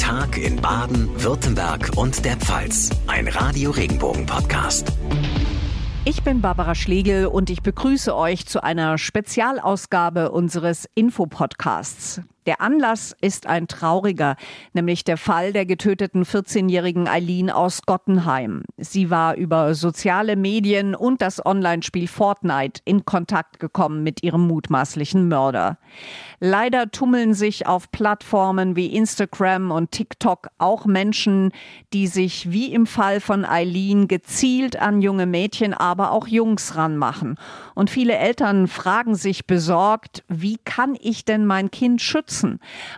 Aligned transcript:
Tag 0.00 0.38
in 0.38 0.56
Baden, 0.56 1.10
Württemberg 1.22 1.90
und 1.94 2.24
der 2.24 2.36
Pfalz. 2.36 2.88
Ein 3.06 3.28
Radio 3.28 3.70
Regenbogen 3.70 4.24
Podcast. 4.24 4.90
Ich 6.06 6.22
bin 6.22 6.40
Barbara 6.40 6.74
Schlegel 6.74 7.26
und 7.26 7.50
ich 7.50 7.60
begrüße 7.62 8.16
euch 8.16 8.46
zu 8.46 8.62
einer 8.62 8.96
Spezialausgabe 8.96 10.30
unseres 10.32 10.88
Infopodcasts. 10.94 12.22
Der 12.46 12.62
Anlass 12.62 13.14
ist 13.20 13.46
ein 13.46 13.68
trauriger, 13.68 14.36
nämlich 14.72 15.04
der 15.04 15.18
Fall 15.18 15.52
der 15.52 15.66
getöteten 15.66 16.24
14-jährigen 16.24 17.06
Eileen 17.06 17.50
aus 17.50 17.82
Gottenheim. 17.82 18.62
Sie 18.78 19.10
war 19.10 19.34
über 19.34 19.74
soziale 19.74 20.36
Medien 20.36 20.94
und 20.94 21.20
das 21.20 21.44
Online-Spiel 21.44 22.08
Fortnite 22.08 22.80
in 22.86 23.04
Kontakt 23.04 23.60
gekommen 23.60 24.02
mit 24.02 24.22
ihrem 24.22 24.46
mutmaßlichen 24.46 25.28
Mörder. 25.28 25.76
Leider 26.38 26.90
tummeln 26.90 27.34
sich 27.34 27.66
auf 27.66 27.90
Plattformen 27.90 28.74
wie 28.74 28.96
Instagram 28.96 29.70
und 29.70 29.90
TikTok 29.90 30.48
auch 30.56 30.86
Menschen, 30.86 31.52
die 31.92 32.06
sich 32.06 32.50
wie 32.50 32.72
im 32.72 32.86
Fall 32.86 33.20
von 33.20 33.44
Eileen 33.44 34.08
gezielt 34.08 34.80
an 34.80 35.02
junge 35.02 35.26
Mädchen, 35.26 35.74
aber 35.74 36.12
auch 36.12 36.26
Jungs 36.26 36.74
ranmachen. 36.76 37.36
Und 37.74 37.90
viele 37.90 38.16
Eltern 38.16 38.66
fragen 38.66 39.14
sich 39.14 39.46
besorgt, 39.46 40.24
wie 40.28 40.56
kann 40.64 40.96
ich 40.98 41.26
denn 41.26 41.44
mein 41.44 41.70
Kind 41.70 42.00
schützen? 42.00 42.29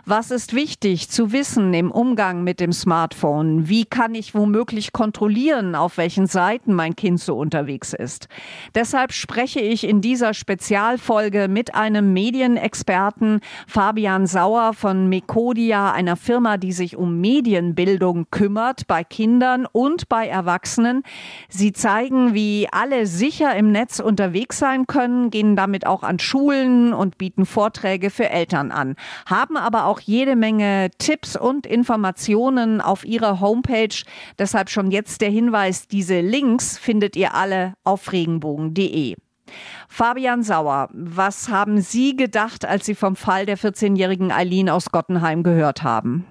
Was 0.05 0.31
ist 0.31 0.53
wichtig 0.53 1.09
zu 1.09 1.31
wissen 1.31 1.73
im 1.73 1.91
Umgang 1.91 2.43
mit 2.43 2.59
dem 2.59 2.71
Smartphone? 2.71 3.67
Wie 3.67 3.85
kann 3.85 4.15
ich 4.15 4.35
womöglich 4.35 4.93
kontrollieren, 4.93 5.75
auf 5.75 5.97
welchen 5.97 6.27
Seiten 6.27 6.73
mein 6.73 6.95
Kind 6.95 7.19
so 7.19 7.37
unterwegs 7.37 7.93
ist? 7.93 8.27
Deshalb 8.75 9.11
spreche 9.11 9.59
ich 9.59 9.87
in 9.87 10.01
dieser 10.01 10.33
Spezialfolge 10.33 11.47
mit 11.47 11.75
einem 11.75 12.13
Medienexperten, 12.13 13.39
Fabian 13.67 14.27
Sauer 14.27 14.73
von 14.73 15.09
Mekodia, 15.09 15.91
einer 15.91 16.15
Firma, 16.15 16.57
die 16.57 16.71
sich 16.71 16.95
um 16.95 17.19
Medienbildung 17.19 18.27
kümmert 18.29 18.87
bei 18.87 19.03
Kindern 19.03 19.65
und 19.71 20.09
bei 20.09 20.27
Erwachsenen. 20.27 21.03
Sie 21.49 21.73
zeigen, 21.73 22.33
wie 22.33 22.67
alle 22.71 23.07
sicher 23.07 23.55
im 23.55 23.71
Netz 23.71 23.99
unterwegs 23.99 24.59
sein 24.59 24.85
können, 24.87 25.29
gehen 25.29 25.55
damit 25.55 25.87
auch 25.87 26.03
an 26.03 26.19
Schulen 26.19 26.93
und 26.93 27.17
bieten 27.17 27.45
Vorträge 27.45 28.09
für 28.09 28.29
Eltern 28.29 28.71
an, 28.71 28.95
haben 29.25 29.57
aber 29.57 29.85
auch 29.85 29.99
jede 29.99 30.35
Menge 30.35 30.89
Tipps 30.97 31.35
und 31.35 31.65
Informationen 31.65 32.81
auf 32.81 33.05
ihrer 33.05 33.39
Homepage. 33.39 34.03
Deshalb 34.37 34.69
schon 34.69 34.91
jetzt 34.91 35.21
der 35.21 35.29
Hinweis, 35.29 35.87
diese 35.87 36.21
Links 36.21 36.77
findet 36.77 37.15
ihr 37.15 37.33
alle 37.33 37.73
auf 37.83 38.11
regenbogen.de. 38.11 39.15
Fabian 39.87 40.43
Sauer, 40.43 40.89
was 40.93 41.49
haben 41.49 41.81
Sie 41.81 42.15
gedacht, 42.15 42.65
als 42.65 42.85
Sie 42.85 42.95
vom 42.95 43.15
Fall 43.15 43.45
der 43.45 43.57
14-jährigen 43.57 44.31
Eileen 44.31 44.69
aus 44.69 44.91
Gottenheim 44.91 45.43
gehört 45.43 45.83
haben? 45.83 46.25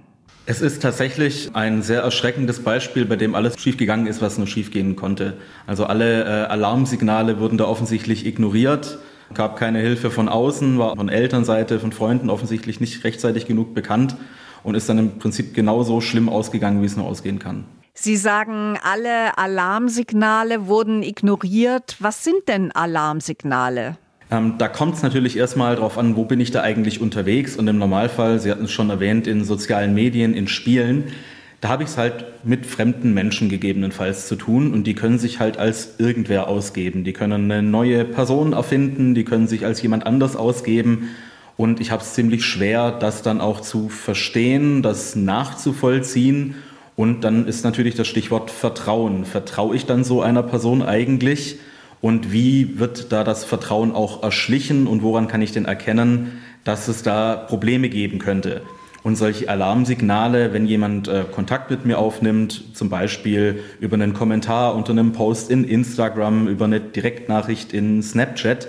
Es 0.45 0.61
ist 0.61 0.83
tatsächlich 0.83 1.51
ein 1.55 1.83
sehr 1.83 2.03
erschreckendes 2.03 2.65
Beispiel, 2.65 3.05
bei 3.05 3.15
dem 3.15 3.37
alles 3.37 3.61
schiefgegangen 3.61 4.09
ist, 4.09 4.21
was 4.21 4.39
nur 4.39 4.49
schiefgehen 4.49 4.97
konnte. 4.97 5.35
Also 5.69 5.85
alle 5.85 6.25
äh, 6.25 6.47
Alarmsignale 6.47 7.39
wurden 7.39 7.59
da 7.59 7.65
offensichtlich 7.67 8.27
ignoriert, 8.27 8.99
gab 9.35 9.57
keine 9.57 9.81
Hilfe 9.81 10.11
von 10.11 10.29
außen, 10.29 10.79
war 10.79 10.97
von 10.97 11.09
Elternseite, 11.09 11.81
von 11.81 11.93
Freunden 11.93 12.31
offensichtlich 12.31 12.81
nicht 12.81 13.05
rechtzeitig 13.05 13.47
genug 13.47 13.75
bekannt 13.75 14.17
und 14.63 14.75
ist 14.75 14.89
dann 14.89 14.99
im 14.99 15.19
Prinzip 15.19 15.55
genauso 15.55 16.01
schlimm 16.01 16.29
ausgegangen, 16.29 16.83
wie 16.83 16.87
es 16.87 16.97
nur 16.97 17.07
ausgehen 17.07 17.39
kann. 17.39 17.65
Sie 17.95 18.17
sagen, 18.17 18.79
alle 18.83 19.37
Alarmsignale 19.37 20.67
wurden 20.67 21.03
ignoriert. 21.03 21.97
Was 21.99 22.25
sind 22.25 22.49
denn 22.49 22.73
Alarmsignale? 22.73 23.97
Ähm, 24.31 24.55
da 24.57 24.69
kommt 24.69 24.95
es 24.95 25.03
natürlich 25.03 25.37
erstmal 25.37 25.77
darauf 25.77 25.99
an, 25.99 26.17
wo 26.17 26.25
bin 26.25 26.41
ich 26.41 26.51
da 26.51 26.63
eigentlich 26.63 27.03
unterwegs. 27.03 27.55
Und 27.55 27.69
im 27.69 27.77
Normalfall, 27.77 28.39
Sie 28.39 28.51
hatten 28.51 28.65
es 28.65 28.73
schon 28.73 28.89
erwähnt, 28.89 29.27
in 29.27 29.45
sozialen 29.45 29.93
Medien, 29.93 30.33
in 30.33 30.49
Spielen, 30.49 31.13
da 31.63 31.69
habe 31.69 31.85
ich 31.85 31.91
es 31.91 31.97
halt 31.97 32.25
mit 32.43 32.67
fremden 32.67 33.15
Menschen 33.15 33.49
gegebenenfalls 33.49 34.27
zu 34.27 34.35
tun 34.35 34.75
und 34.75 34.85
die 34.85 34.95
können 34.95 35.21
sich 35.21 35.39
halt 35.39 35.59
als 35.59 35.95
irgendwer 35.99 36.49
ausgeben. 36.49 37.05
Die 37.05 37.13
können 37.13 37.51
eine 37.51 37.63
neue 37.63 38.05
Person 38.05 38.53
erfinden, 38.53 39.15
die 39.15 39.25
können 39.25 39.47
sich 39.47 39.65
als 39.65 39.81
jemand 39.81 40.05
anders 40.05 40.35
ausgeben. 40.35 41.11
Und 41.57 41.81
ich 41.81 41.93
habe 41.93 42.03
es 42.03 42.15
ziemlich 42.15 42.45
schwer, 42.45 42.91
das 42.91 43.23
dann 43.23 43.41
auch 43.41 43.61
zu 43.61 43.89
verstehen, 43.89 44.83
das 44.83 45.15
nachzuvollziehen 45.15 46.57
und 46.97 47.23
dann 47.23 47.47
ist 47.47 47.63
natürlich 47.63 47.95
das 47.95 48.09
Stichwort 48.09 48.51
Vertrauen. 48.51 49.25
Vertraue 49.25 49.77
ich 49.77 49.87
dann 49.87 50.03
so 50.03 50.21
einer 50.21 50.43
Person 50.43 50.83
eigentlich? 50.83 51.61
Und 52.01 52.33
wie 52.33 52.81
wird 52.81 53.13
da 53.13 53.23
das 53.23 53.45
Vertrauen 53.45 53.93
auch 53.93 54.25
erschlichen 54.25 54.89
und 54.89 55.03
woran 55.03 55.29
kann 55.29 55.41
ich 55.41 55.53
denn 55.53 55.67
erkennen, 55.67 56.43
dass 56.65 56.89
es 56.89 57.05
da 57.05 57.37
Probleme 57.37 57.89
geben 57.89 58.19
könnte? 58.19 58.63
Und 59.03 59.17
solche 59.17 59.49
Alarmsignale, 59.49 60.53
wenn 60.53 60.67
jemand 60.67 61.09
äh, 61.09 61.25
Kontakt 61.31 61.71
mit 61.71 61.85
mir 61.85 61.99
aufnimmt, 61.99 62.65
zum 62.75 62.89
Beispiel 62.89 63.61
über 63.81 63.95
einen 63.95 64.15
Kommentar 64.15 64.77
unter 64.77 64.93
einem 64.93 65.13
Post 65.13 65.51
in 65.51 65.65
Instagram, 65.65 66.47
über 66.47 66.67
eine 66.67 66.79
Direktnachricht 66.79 67.73
in 67.73 68.03
Snapchat, 68.03 68.69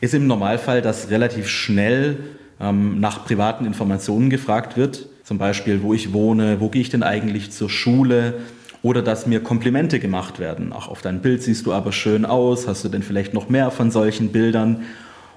ist 0.00 0.14
im 0.14 0.26
Normalfall, 0.26 0.80
dass 0.80 1.10
relativ 1.10 1.48
schnell 1.48 2.16
ähm, 2.60 2.98
nach 2.98 3.24
privaten 3.26 3.66
Informationen 3.66 4.30
gefragt 4.30 4.76
wird. 4.76 5.06
Zum 5.22 5.36
Beispiel, 5.36 5.82
wo 5.82 5.92
ich 5.92 6.12
wohne, 6.14 6.60
wo 6.60 6.70
gehe 6.70 6.82
ich 6.82 6.90
denn 6.90 7.02
eigentlich 7.02 7.50
zur 7.50 7.68
Schule? 7.68 8.34
Oder 8.82 9.00
dass 9.00 9.26
mir 9.26 9.40
Komplimente 9.40 9.98
gemacht 9.98 10.38
werden. 10.38 10.74
Ach, 10.76 10.88
auf 10.88 11.00
deinem 11.00 11.20
Bild 11.20 11.42
siehst 11.42 11.64
du 11.64 11.72
aber 11.72 11.90
schön 11.90 12.26
aus. 12.26 12.68
Hast 12.68 12.84
du 12.84 12.90
denn 12.90 13.02
vielleicht 13.02 13.32
noch 13.32 13.48
mehr 13.48 13.70
von 13.70 13.90
solchen 13.90 14.28
Bildern? 14.28 14.82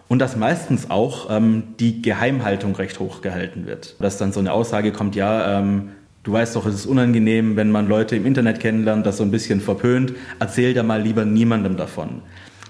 Und 0.07 0.19
dass 0.19 0.35
meistens 0.35 0.89
auch 0.89 1.29
ähm, 1.29 1.63
die 1.79 2.01
Geheimhaltung 2.01 2.75
recht 2.75 2.99
hoch 2.99 3.21
gehalten 3.21 3.65
wird. 3.65 3.95
Dass 3.99 4.17
dann 4.17 4.31
so 4.31 4.39
eine 4.39 4.53
Aussage 4.53 4.91
kommt, 4.91 5.15
ja, 5.15 5.59
ähm, 5.59 5.89
du 6.23 6.31
weißt 6.31 6.55
doch, 6.55 6.65
es 6.65 6.75
ist 6.75 6.85
unangenehm, 6.85 7.55
wenn 7.55 7.71
man 7.71 7.87
Leute 7.87 8.15
im 8.15 8.25
Internet 8.25 8.59
kennenlernt, 8.59 9.05
das 9.05 9.17
so 9.17 9.23
ein 9.23 9.31
bisschen 9.31 9.59
verpönt. 9.59 10.13
Erzähl 10.39 10.73
da 10.73 10.83
mal 10.83 11.01
lieber 11.01 11.25
niemandem 11.25 11.75
davon. 11.75 12.21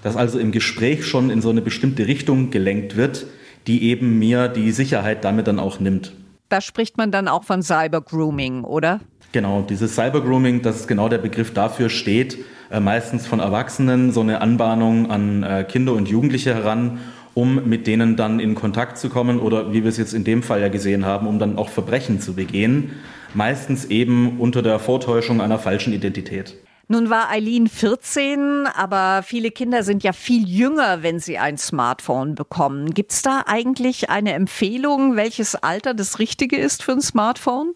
Dass 0.03 0.15
also 0.15 0.39
im 0.39 0.51
Gespräch 0.51 1.05
schon 1.05 1.29
in 1.29 1.41
so 1.41 1.49
eine 1.49 1.61
bestimmte 1.61 2.07
Richtung 2.07 2.49
gelenkt 2.49 2.95
wird, 2.95 3.27
die 3.67 3.83
eben 3.83 4.17
mir 4.17 4.47
die 4.47 4.71
Sicherheit 4.71 5.23
damit 5.23 5.47
dann 5.47 5.59
auch 5.59 5.79
nimmt. 5.79 6.13
Da 6.49 6.61
spricht 6.61 6.97
man 6.97 7.11
dann 7.11 7.27
auch 7.27 7.43
von 7.43 7.61
Cybergrooming, 7.61 8.63
oder? 8.63 9.01
Genau, 9.33 9.61
dieses 9.61 9.95
Cybergrooming, 9.95 10.61
das 10.61 10.77
ist 10.77 10.87
genau 10.87 11.09
der 11.09 11.17
Begriff 11.17 11.53
dafür 11.53 11.89
steht, 11.89 12.37
äh, 12.71 12.79
meistens 12.79 13.27
von 13.27 13.39
Erwachsenen 13.39 14.13
so 14.13 14.21
eine 14.21 14.39
Anbahnung 14.39 15.11
an 15.11 15.43
äh, 15.43 15.65
Kinder 15.65 15.93
und 15.93 16.07
Jugendliche 16.07 16.55
heran, 16.55 16.99
um 17.37 17.69
mit 17.69 17.85
denen 17.85 18.15
dann 18.15 18.39
in 18.39 18.55
Kontakt 18.55 18.97
zu 18.97 19.09
kommen 19.09 19.39
oder 19.39 19.71
wie 19.71 19.83
wir 19.83 19.89
es 19.89 19.97
jetzt 19.97 20.15
in 20.15 20.23
dem 20.23 20.41
Fall 20.41 20.59
ja 20.59 20.69
gesehen 20.69 21.05
haben, 21.05 21.27
um 21.27 21.37
dann 21.37 21.55
auch 21.55 21.69
Verbrechen 21.69 22.19
zu 22.19 22.33
begehen, 22.33 22.93
meistens 23.35 23.85
eben 23.85 24.39
unter 24.39 24.63
der 24.63 24.79
Vortäuschung 24.79 25.39
einer 25.39 25.59
falschen 25.59 25.93
Identität. 25.93 26.55
Nun 26.87 27.11
war 27.11 27.29
Eileen 27.29 27.67
14, 27.67 28.65
aber 28.75 29.21
viele 29.21 29.51
Kinder 29.51 29.83
sind 29.83 30.01
ja 30.01 30.13
viel 30.13 30.49
jünger, 30.49 31.03
wenn 31.03 31.19
sie 31.19 31.37
ein 31.37 31.59
Smartphone 31.59 32.33
bekommen. 32.33 32.95
Gibt 32.95 33.11
es 33.11 33.21
da 33.21 33.43
eigentlich 33.45 34.09
eine 34.09 34.33
Empfehlung, 34.33 35.15
welches 35.15 35.53
Alter 35.53 35.93
das 35.93 36.17
Richtige 36.17 36.57
ist 36.57 36.81
für 36.81 36.93
ein 36.93 37.01
Smartphone? 37.01 37.75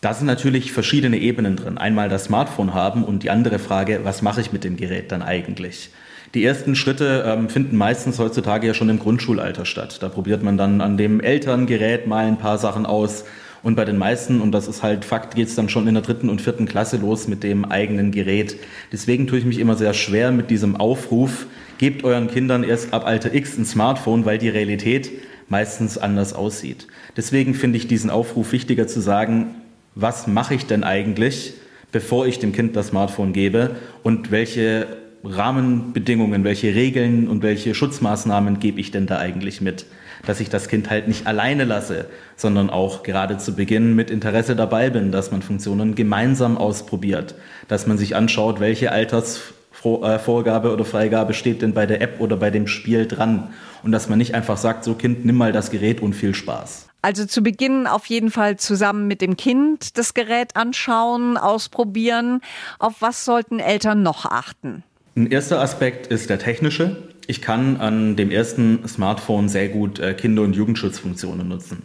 Da 0.00 0.14
sind 0.14 0.26
natürlich 0.26 0.72
verschiedene 0.72 1.18
Ebenen 1.18 1.56
drin. 1.56 1.76
Einmal 1.76 2.08
das 2.08 2.24
Smartphone 2.24 2.72
haben 2.72 3.04
und 3.04 3.24
die 3.24 3.30
andere 3.30 3.58
Frage, 3.58 4.00
was 4.04 4.22
mache 4.22 4.40
ich 4.40 4.52
mit 4.52 4.64
dem 4.64 4.78
Gerät 4.78 5.12
dann 5.12 5.20
eigentlich? 5.20 5.90
Die 6.34 6.44
ersten 6.44 6.74
Schritte 6.74 7.24
ähm, 7.26 7.48
finden 7.48 7.76
meistens 7.76 8.18
heutzutage 8.18 8.66
ja 8.66 8.74
schon 8.74 8.88
im 8.88 8.98
Grundschulalter 8.98 9.66
statt. 9.66 10.02
Da 10.02 10.08
probiert 10.08 10.42
man 10.42 10.56
dann 10.56 10.80
an 10.80 10.96
dem 10.96 11.20
Elterngerät 11.20 12.06
mal 12.06 12.26
ein 12.26 12.38
paar 12.38 12.58
Sachen 12.58 12.86
aus, 12.86 13.24
und 13.62 13.76
bei 13.76 13.84
den 13.84 13.96
meisten, 13.96 14.40
und 14.40 14.52
das 14.52 14.66
ist 14.66 14.82
halt 14.82 15.04
Fakt, 15.04 15.36
geht 15.36 15.48
es 15.48 15.54
dann 15.54 15.68
schon 15.68 15.86
in 15.86 15.94
der 15.94 16.02
dritten 16.02 16.28
und 16.28 16.40
vierten 16.40 16.66
Klasse 16.66 16.96
los 16.96 17.28
mit 17.28 17.44
dem 17.44 17.64
eigenen 17.64 18.10
Gerät. 18.10 18.56
Deswegen 18.90 19.26
tue 19.28 19.38
ich 19.38 19.44
mich 19.44 19.58
immer 19.58 19.76
sehr 19.76 19.94
schwer 19.94 20.32
mit 20.32 20.50
diesem 20.50 20.76
Aufruf, 20.76 21.46
gebt 21.78 22.02
euren 22.02 22.28
Kindern 22.28 22.64
erst 22.64 22.92
ab 22.92 23.06
Alter 23.06 23.32
X 23.32 23.56
ein 23.56 23.64
Smartphone, 23.64 24.24
weil 24.24 24.38
die 24.38 24.48
Realität 24.48 25.12
meistens 25.48 25.96
anders 25.96 26.32
aussieht. 26.32 26.88
Deswegen 27.16 27.54
finde 27.54 27.76
ich 27.76 27.86
diesen 27.86 28.10
Aufruf 28.10 28.52
wichtiger 28.52 28.88
zu 28.88 29.00
sagen, 29.00 29.54
was 29.94 30.26
mache 30.26 30.54
ich 30.54 30.66
denn 30.66 30.82
eigentlich, 30.82 31.54
bevor 31.92 32.26
ich 32.26 32.40
dem 32.40 32.52
Kind 32.52 32.74
das 32.74 32.88
Smartphone 32.88 33.32
gebe 33.32 33.76
und 34.02 34.32
welche 34.32 35.01
Rahmenbedingungen, 35.24 36.44
welche 36.44 36.74
Regeln 36.74 37.28
und 37.28 37.42
welche 37.42 37.74
Schutzmaßnahmen 37.74 38.58
gebe 38.58 38.80
ich 38.80 38.90
denn 38.90 39.06
da 39.06 39.18
eigentlich 39.18 39.60
mit? 39.60 39.86
Dass 40.26 40.40
ich 40.40 40.50
das 40.50 40.68
Kind 40.68 40.90
halt 40.90 41.08
nicht 41.08 41.26
alleine 41.26 41.64
lasse, 41.64 42.06
sondern 42.36 42.70
auch 42.70 43.02
gerade 43.02 43.38
zu 43.38 43.54
Beginn 43.54 43.94
mit 43.94 44.10
Interesse 44.10 44.56
dabei 44.56 44.90
bin, 44.90 45.12
dass 45.12 45.30
man 45.30 45.42
Funktionen 45.42 45.94
gemeinsam 45.94 46.58
ausprobiert, 46.58 47.34
dass 47.68 47.86
man 47.86 47.98
sich 47.98 48.16
anschaut, 48.16 48.60
welche 48.60 48.90
Altersvorgabe 48.90 50.72
oder 50.72 50.84
Freigabe 50.84 51.34
steht 51.34 51.62
denn 51.62 51.74
bei 51.74 51.86
der 51.86 52.00
App 52.00 52.20
oder 52.20 52.36
bei 52.36 52.50
dem 52.50 52.66
Spiel 52.66 53.06
dran 53.06 53.52
und 53.82 53.92
dass 53.92 54.08
man 54.08 54.18
nicht 54.18 54.34
einfach 54.34 54.56
sagt, 54.56 54.84
so 54.84 54.94
Kind, 54.94 55.24
nimm 55.24 55.36
mal 55.36 55.52
das 55.52 55.70
Gerät 55.70 56.00
und 56.00 56.14
viel 56.14 56.34
Spaß. 56.34 56.88
Also 57.04 57.26
zu 57.26 57.42
Beginn 57.42 57.88
auf 57.88 58.06
jeden 58.06 58.30
Fall 58.30 58.58
zusammen 58.58 59.08
mit 59.08 59.20
dem 59.20 59.36
Kind 59.36 59.98
das 59.98 60.14
Gerät 60.14 60.54
anschauen, 60.54 61.36
ausprobieren. 61.36 62.40
Auf 62.78 62.94
was 63.00 63.24
sollten 63.24 63.58
Eltern 63.58 64.04
noch 64.04 64.24
achten? 64.24 64.84
Ein 65.14 65.26
erster 65.26 65.60
Aspekt 65.60 66.06
ist 66.06 66.30
der 66.30 66.38
technische. 66.38 66.96
Ich 67.26 67.42
kann 67.42 67.76
an 67.76 68.16
dem 68.16 68.30
ersten 68.30 68.88
Smartphone 68.88 69.50
sehr 69.50 69.68
gut 69.68 69.98
äh, 69.98 70.14
Kinder- 70.14 70.42
und 70.42 70.56
Jugendschutzfunktionen 70.56 71.46
nutzen. 71.46 71.82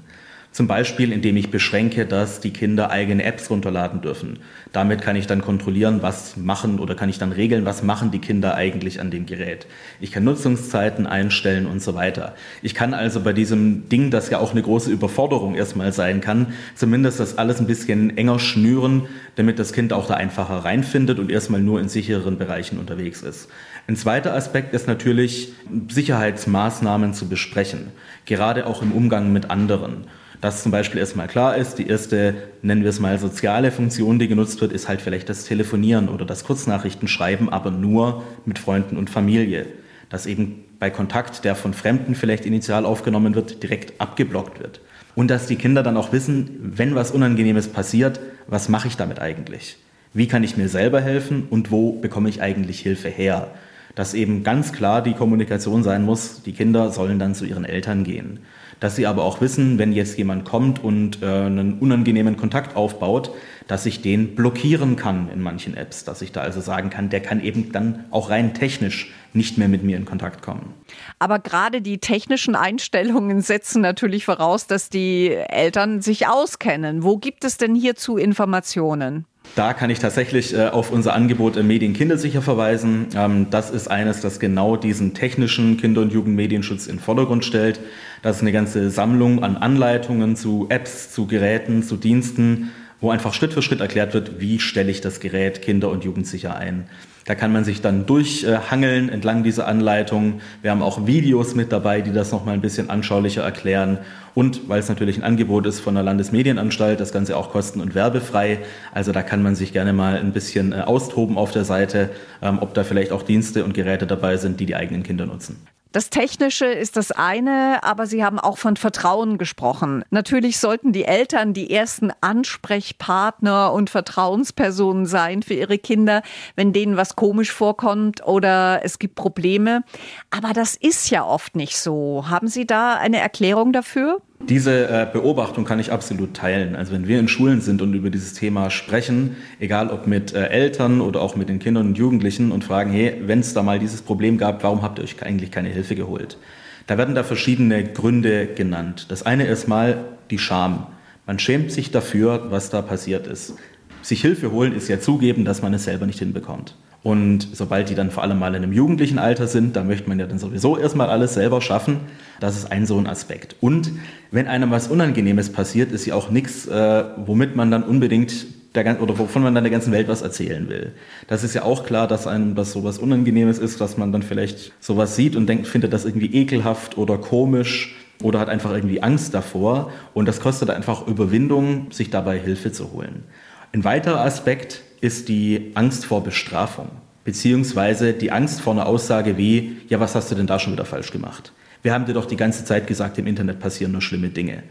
Zum 0.57 0.65
Beispiel, 0.65 1.11
indem 1.11 1.37
ich 1.37 1.51
beschränke, 1.51 2.07
dass 2.07 2.39
die 2.39 2.49
Kinder 2.49 2.89
eigene 2.89 3.23
Apps 3.23 3.51
runterladen 3.51 4.01
dürfen. 4.01 4.39
Damit 4.73 5.03
kann 5.03 5.15
ich 5.15 5.27
dann 5.27 5.43
kontrollieren, 5.43 6.01
was 6.01 6.35
machen 6.35 6.79
oder 6.79 6.95
kann 6.95 7.09
ich 7.09 7.19
dann 7.19 7.31
regeln, 7.31 7.63
was 7.63 7.83
machen 7.83 8.09
die 8.09 8.17
Kinder 8.17 8.55
eigentlich 8.55 8.99
an 8.99 9.11
dem 9.11 9.27
Gerät. 9.27 9.67
Ich 9.99 10.11
kann 10.11 10.23
Nutzungszeiten 10.23 11.05
einstellen 11.05 11.67
und 11.67 11.83
so 11.83 11.93
weiter. 11.93 12.33
Ich 12.63 12.73
kann 12.73 12.95
also 12.95 13.19
bei 13.19 13.33
diesem 13.33 13.87
Ding, 13.89 14.09
das 14.09 14.31
ja 14.31 14.39
auch 14.39 14.49
eine 14.49 14.63
große 14.63 14.89
Überforderung 14.89 15.53
erstmal 15.53 15.93
sein 15.93 16.21
kann, 16.21 16.47
zumindest 16.73 17.19
das 17.19 17.37
alles 17.37 17.59
ein 17.59 17.67
bisschen 17.67 18.17
enger 18.17 18.39
schnüren, 18.39 19.03
damit 19.35 19.59
das 19.59 19.73
Kind 19.73 19.93
auch 19.93 20.07
da 20.07 20.15
einfacher 20.15 20.65
reinfindet 20.65 21.19
und 21.19 21.29
erstmal 21.29 21.61
nur 21.61 21.79
in 21.79 21.87
sicheren 21.87 22.39
Bereichen 22.39 22.79
unterwegs 22.79 23.21
ist. 23.21 23.47
Ein 23.87 23.95
zweiter 23.95 24.33
Aspekt 24.33 24.73
ist 24.73 24.87
natürlich, 24.87 25.53
Sicherheitsmaßnahmen 25.87 27.13
zu 27.13 27.29
besprechen, 27.29 27.91
gerade 28.25 28.65
auch 28.65 28.81
im 28.81 28.91
Umgang 28.91 29.31
mit 29.31 29.51
anderen 29.51 30.07
dass 30.41 30.63
zum 30.63 30.71
Beispiel 30.71 30.99
erstmal 30.99 31.27
klar 31.27 31.57
ist, 31.57 31.75
die 31.75 31.87
erste, 31.87 32.35
nennen 32.61 32.83
wir 32.83 32.89
es 32.89 32.99
mal, 32.99 33.17
soziale 33.17 33.71
Funktion, 33.71 34.19
die 34.19 34.27
genutzt 34.27 34.61
wird, 34.61 34.71
ist 34.71 34.87
halt 34.87 35.01
vielleicht 35.01 35.29
das 35.29 35.45
Telefonieren 35.45 36.09
oder 36.09 36.25
das 36.25 36.43
Kurznachrichten 36.43 37.07
schreiben, 37.07 37.49
aber 37.49 37.71
nur 37.71 38.23
mit 38.45 38.59
Freunden 38.59 38.97
und 38.97 39.09
Familie. 39.09 39.65
Dass 40.09 40.25
eben 40.25 40.63
bei 40.79 40.89
Kontakt, 40.89 41.43
der 41.43 41.55
von 41.55 41.73
Fremden 41.73 42.15
vielleicht 42.15 42.45
initial 42.45 42.85
aufgenommen 42.85 43.35
wird, 43.35 43.63
direkt 43.63 43.99
abgeblockt 43.99 44.59
wird. 44.59 44.81
Und 45.15 45.29
dass 45.29 45.47
die 45.47 45.55
Kinder 45.55 45.81
dann 45.81 45.97
auch 45.97 46.11
wissen, 46.11 46.59
wenn 46.61 46.93
was 46.93 47.11
Unangenehmes 47.11 47.69
passiert, 47.69 48.19
was 48.47 48.69
mache 48.69 48.87
ich 48.87 48.97
damit 48.97 49.19
eigentlich? 49.19 49.77
Wie 50.13 50.27
kann 50.27 50.43
ich 50.43 50.57
mir 50.57 50.69
selber 50.69 51.01
helfen 51.01 51.47
und 51.49 51.71
wo 51.71 51.93
bekomme 51.93 52.29
ich 52.29 52.41
eigentlich 52.41 52.79
Hilfe 52.79 53.09
her? 53.09 53.51
Dass 53.97 54.13
eben 54.13 54.43
ganz 54.43 54.71
klar 54.71 55.01
die 55.01 55.13
Kommunikation 55.13 55.83
sein 55.83 56.05
muss, 56.05 56.41
die 56.43 56.53
Kinder 56.53 56.91
sollen 56.91 57.19
dann 57.19 57.35
zu 57.35 57.43
ihren 57.43 57.65
Eltern 57.65 58.05
gehen 58.05 58.39
dass 58.79 58.95
sie 58.95 59.07
aber 59.07 59.23
auch 59.23 59.41
wissen, 59.41 59.79
wenn 59.79 59.91
jetzt 59.91 60.17
jemand 60.17 60.45
kommt 60.45 60.83
und 60.83 61.21
äh, 61.21 61.25
einen 61.25 61.79
unangenehmen 61.79 62.37
Kontakt 62.37 62.75
aufbaut, 62.75 63.31
dass 63.67 63.85
ich 63.85 64.01
den 64.01 64.35
blockieren 64.35 64.95
kann 64.95 65.29
in 65.29 65.41
manchen 65.41 65.75
Apps, 65.75 66.05
dass 66.05 66.21
ich 66.21 66.31
da 66.31 66.41
also 66.41 66.61
sagen 66.61 66.89
kann, 66.89 67.09
der 67.09 67.21
kann 67.21 67.41
eben 67.43 67.71
dann 67.71 68.05
auch 68.11 68.29
rein 68.29 68.53
technisch 68.53 69.11
nicht 69.33 69.57
mehr 69.57 69.67
mit 69.67 69.83
mir 69.83 69.97
in 69.97 70.05
Kontakt 70.05 70.41
kommen. 70.41 70.73
Aber 71.19 71.39
gerade 71.39 71.81
die 71.81 71.97
technischen 71.97 72.55
Einstellungen 72.55 73.41
setzen 73.41 73.81
natürlich 73.81 74.25
voraus, 74.25 74.67
dass 74.67 74.89
die 74.89 75.31
Eltern 75.31 76.01
sich 76.01 76.27
auskennen. 76.27 77.03
Wo 77.03 77.17
gibt 77.17 77.43
es 77.43 77.57
denn 77.57 77.75
hierzu 77.75 78.17
Informationen? 78.17 79.25
Da 79.55 79.73
kann 79.73 79.89
ich 79.89 79.99
tatsächlich 79.99 80.53
äh, 80.53 80.67
auf 80.67 80.91
unser 80.91 81.13
Angebot 81.13 81.57
im 81.57 81.67
Medien 81.67 81.93
Kindersicher 81.93 82.41
verweisen. 82.41 83.07
Ähm, 83.15 83.47
das 83.49 83.71
ist 83.71 83.89
eines, 83.89 84.21
das 84.21 84.39
genau 84.39 84.75
diesen 84.75 85.13
technischen 85.13 85.77
Kinder- 85.77 86.01
und 86.01 86.13
Jugendmedienschutz 86.13 86.87
in 86.87 86.97
den 86.97 87.01
Vordergrund 87.01 87.43
stellt. 87.43 87.79
Das 88.21 88.37
ist 88.37 88.41
eine 88.43 88.51
ganze 88.51 88.89
Sammlung 88.89 89.43
an 89.43 89.57
Anleitungen 89.57 90.35
zu 90.35 90.67
Apps, 90.69 91.11
zu 91.11 91.25
Geräten, 91.27 91.81
zu 91.81 91.97
Diensten, 91.97 92.71
wo 93.01 93.09
einfach 93.09 93.33
Schritt 93.33 93.53
für 93.53 93.61
Schritt 93.61 93.81
erklärt 93.81 94.13
wird, 94.13 94.39
wie 94.39 94.59
stelle 94.59 94.91
ich 94.91 95.01
das 95.01 95.19
Gerät 95.19 95.61
kinder- 95.61 95.89
und 95.89 96.03
jugendsicher 96.03 96.55
ein. 96.55 96.87
Da 97.27 97.35
kann 97.35 97.51
man 97.51 97.65
sich 97.65 97.81
dann 97.81 98.05
durchhangeln 98.05 99.09
entlang 99.09 99.43
dieser 99.43 99.67
Anleitung. 99.67 100.39
Wir 100.61 100.71
haben 100.71 100.81
auch 100.81 101.07
Videos 101.07 101.55
mit 101.55 101.73
dabei, 101.73 101.99
die 101.99 102.13
das 102.13 102.31
nochmal 102.31 102.53
ein 102.53 102.61
bisschen 102.61 102.89
anschaulicher 102.89 103.43
erklären. 103.43 103.97
Und 104.33 104.69
weil 104.69 104.79
es 104.79 104.87
natürlich 104.87 105.17
ein 105.17 105.23
Angebot 105.23 105.65
ist 105.65 105.81
von 105.81 105.95
der 105.95 106.03
Landesmedienanstalt, 106.03 107.01
das 107.01 107.11
Ganze 107.11 107.35
auch 107.35 107.51
kosten- 107.51 107.81
und 107.81 107.95
werbefrei. 107.95 108.59
Also 108.93 109.11
da 109.11 109.23
kann 109.23 109.43
man 109.43 109.55
sich 109.55 109.73
gerne 109.73 109.91
mal 109.91 110.17
ein 110.17 110.31
bisschen 110.31 110.71
äh, 110.71 110.77
austoben 110.77 111.37
auf 111.37 111.51
der 111.51 111.65
Seite, 111.65 112.11
ähm, 112.41 112.59
ob 112.61 112.73
da 112.73 112.85
vielleicht 112.85 113.11
auch 113.11 113.23
Dienste 113.23 113.65
und 113.65 113.73
Geräte 113.73 114.07
dabei 114.07 114.37
sind, 114.37 114.61
die 114.61 114.65
die 114.65 114.77
eigenen 114.77 115.03
Kinder 115.03 115.25
nutzen. 115.25 115.57
Das 115.91 116.09
Technische 116.09 116.65
ist 116.65 116.97
das 116.97 117.11
eine, 117.11 117.79
aber 117.83 118.05
Sie 118.07 118.23
haben 118.23 118.39
auch 118.39 118.57
von 118.57 118.75
Vertrauen 118.75 119.37
gesprochen. 119.37 120.03
Natürlich 120.09 120.59
sollten 120.59 120.91
die 120.91 121.05
Eltern 121.05 121.53
die 121.53 121.71
ersten 121.71 122.11
Ansprechpartner 122.21 123.71
und 123.71 123.89
Vertrauenspersonen 123.89 125.05
sein 125.05 125.43
für 125.43 125.53
ihre 125.53 125.77
Kinder, 125.77 126.21
wenn 126.55 126.73
denen 126.73 126.97
was 126.97 127.15
komisch 127.15 127.51
vorkommt 127.51 128.25
oder 128.25 128.81
es 128.83 128.99
gibt 128.99 129.15
Probleme. 129.15 129.83
Aber 130.29 130.53
das 130.53 130.75
ist 130.75 131.09
ja 131.09 131.25
oft 131.25 131.55
nicht 131.55 131.77
so. 131.77 132.25
Haben 132.29 132.47
Sie 132.47 132.67
da 132.67 132.95
eine 132.95 133.19
Erklärung 133.19 133.71
dafür? 133.71 134.21
Diese 134.39 134.87
äh, 134.87 135.07
Beobachtung 135.11 135.65
kann 135.65 135.79
ich 135.79 135.91
absolut 135.91 136.35
teilen. 136.35 136.75
Also 136.75 136.93
wenn 136.93 137.07
wir 137.07 137.19
in 137.19 137.27
Schulen 137.27 137.59
sind 137.59 137.81
und 137.81 137.93
über 137.93 138.11
dieses 138.11 138.33
Thema 138.33 138.69
sprechen, 138.69 139.35
egal 139.59 139.89
ob 139.89 140.05
mit 140.05 140.33
äh, 140.33 140.47
Eltern 140.47 141.01
oder 141.01 141.21
auch 141.21 141.35
mit 141.35 141.49
den 141.49 141.59
Kindern 141.59 141.87
und 141.87 141.97
Jugendlichen 141.97 142.51
und 142.51 142.63
fragen, 142.63 142.91
hey, 142.91 143.21
wenn 143.25 143.39
es 143.39 143.53
da 143.53 143.63
mal 143.63 143.79
dieses 143.79 144.03
Problem 144.03 144.37
gab, 144.37 144.63
warum 144.63 144.83
habt 144.83 144.99
ihr 144.99 145.03
euch 145.03 145.21
eigentlich 145.23 145.51
keine 145.51 145.69
Hilfe 145.69 145.95
geholt? 145.95 146.37
Da 146.85 146.97
werden 146.97 147.15
da 147.15 147.23
verschiedene 147.23 147.83
Gründe 147.83 148.47
genannt. 148.47 149.07
Das 149.09 149.23
eine 149.23 149.45
ist 149.47 149.67
mal 149.67 150.05
die 150.29 150.39
Scham. 150.39 150.87
Man 151.25 151.39
schämt 151.39 151.71
sich 151.71 151.91
dafür, 151.91 152.47
was 152.49 152.69
da 152.69 152.81
passiert 152.81 153.27
ist. 153.27 153.55
Sich 154.01 154.21
Hilfe 154.21 154.51
holen 154.51 154.73
ist 154.73 154.87
ja 154.87 154.99
zugeben, 154.99 155.43
dass 155.43 155.61
man 155.61 155.73
es 155.73 155.83
selber 155.83 156.05
nicht 156.05 156.19
hinbekommt. 156.19 156.75
Und 157.07 157.47
sobald 157.53 157.87
die 157.87 157.95
dann 157.95 158.11
vor 158.11 158.23
allem 158.23 158.37
mal 158.37 158.53
in 158.53 158.63
einem 158.63 158.73
jugendlichen 158.73 159.17
Alter 159.17 159.47
sind, 159.47 159.77
da 159.77 159.85
möchte 159.85 160.09
man 160.09 160.19
ja 160.19 160.27
dann 160.27 160.39
sowieso 160.39 160.77
erstmal 160.77 161.09
alles 161.09 161.35
selber 161.35 161.61
schaffen. 161.61 162.01
Das 162.41 162.57
ist 162.57 162.69
ein 162.69 162.85
so 162.85 162.97
ein 162.97 163.07
Aspekt. 163.07 163.55
Und 163.61 163.93
wenn 164.29 164.45
einem 164.49 164.71
was 164.71 164.89
Unangenehmes 164.89 165.53
passiert, 165.53 165.93
ist 165.93 166.05
ja 166.05 166.15
auch 166.15 166.29
nichts, 166.29 166.67
äh, 166.67 167.05
womit 167.15 167.55
man 167.55 167.71
dann 167.71 167.83
unbedingt 167.83 168.47
der, 168.75 169.01
oder 169.01 169.17
wovon 169.17 169.41
man 169.41 169.55
dann 169.55 169.63
der 169.63 169.71
ganzen 169.71 169.93
Welt 169.93 170.09
was 170.09 170.21
erzählen 170.21 170.67
will. 170.67 170.91
Das 171.29 171.45
ist 171.45 171.55
ja 171.55 171.63
auch 171.63 171.85
klar, 171.85 172.09
dass 172.09 172.27
einem 172.27 172.55
das 172.55 172.73
sowas 172.73 172.97
Unangenehmes 172.97 173.57
ist, 173.57 173.79
dass 173.79 173.97
man 173.97 174.11
dann 174.11 174.21
vielleicht 174.21 174.73
sowas 174.81 175.15
sieht 175.15 175.37
und 175.37 175.47
denkt, 175.47 175.65
findet 175.65 175.93
das 175.93 176.03
irgendwie 176.03 176.35
ekelhaft 176.35 176.97
oder 176.97 177.17
komisch 177.17 177.95
oder 178.21 178.37
hat 178.41 178.49
einfach 178.49 178.73
irgendwie 178.73 179.01
Angst 179.01 179.33
davor. 179.33 179.93
Und 180.13 180.27
das 180.27 180.41
kostet 180.41 180.69
einfach 180.69 181.07
Überwindung, 181.07 181.89
sich 181.89 182.09
dabei 182.09 182.37
Hilfe 182.37 182.73
zu 182.73 182.91
holen. 182.91 183.23
Ein 183.71 183.85
weiterer 183.85 184.25
Aspekt 184.25 184.81
ist 185.01 185.29
die 185.29 185.71
Angst 185.75 186.05
vor 186.05 186.23
Bestrafung, 186.23 186.89
beziehungsweise 187.23 188.13
die 188.13 188.31
Angst 188.31 188.61
vor 188.61 188.73
einer 188.73 188.85
Aussage 188.85 189.37
wie, 189.37 189.77
ja, 189.89 189.99
was 189.99 190.15
hast 190.15 190.31
du 190.31 190.35
denn 190.35 190.47
da 190.47 190.59
schon 190.59 190.73
wieder 190.73 190.85
falsch 190.85 191.11
gemacht? 191.11 191.51
Wir 191.83 191.93
haben 191.93 192.05
dir 192.05 192.13
doch 192.13 192.25
die 192.25 192.35
ganze 192.35 192.65
Zeit 192.65 192.87
gesagt, 192.87 193.17
im 193.17 193.27
Internet 193.27 193.59
passieren 193.59 193.91
nur 193.91 194.01
schlimme 194.01 194.29
Dinge. 194.29 194.63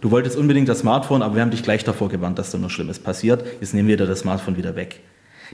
Du 0.00 0.10
wolltest 0.10 0.36
unbedingt 0.36 0.68
das 0.68 0.80
Smartphone, 0.80 1.22
aber 1.22 1.36
wir 1.36 1.42
haben 1.42 1.50
dich 1.50 1.62
gleich 1.62 1.84
davor 1.84 2.08
gewarnt, 2.08 2.38
dass 2.38 2.50
da 2.50 2.58
nur 2.58 2.70
Schlimmes 2.70 2.98
passiert. 2.98 3.44
Jetzt 3.60 3.74
nehmen 3.74 3.88
wir 3.88 3.96
dir 3.96 4.06
das 4.06 4.20
Smartphone 4.20 4.56
wieder 4.56 4.76
weg. 4.76 5.00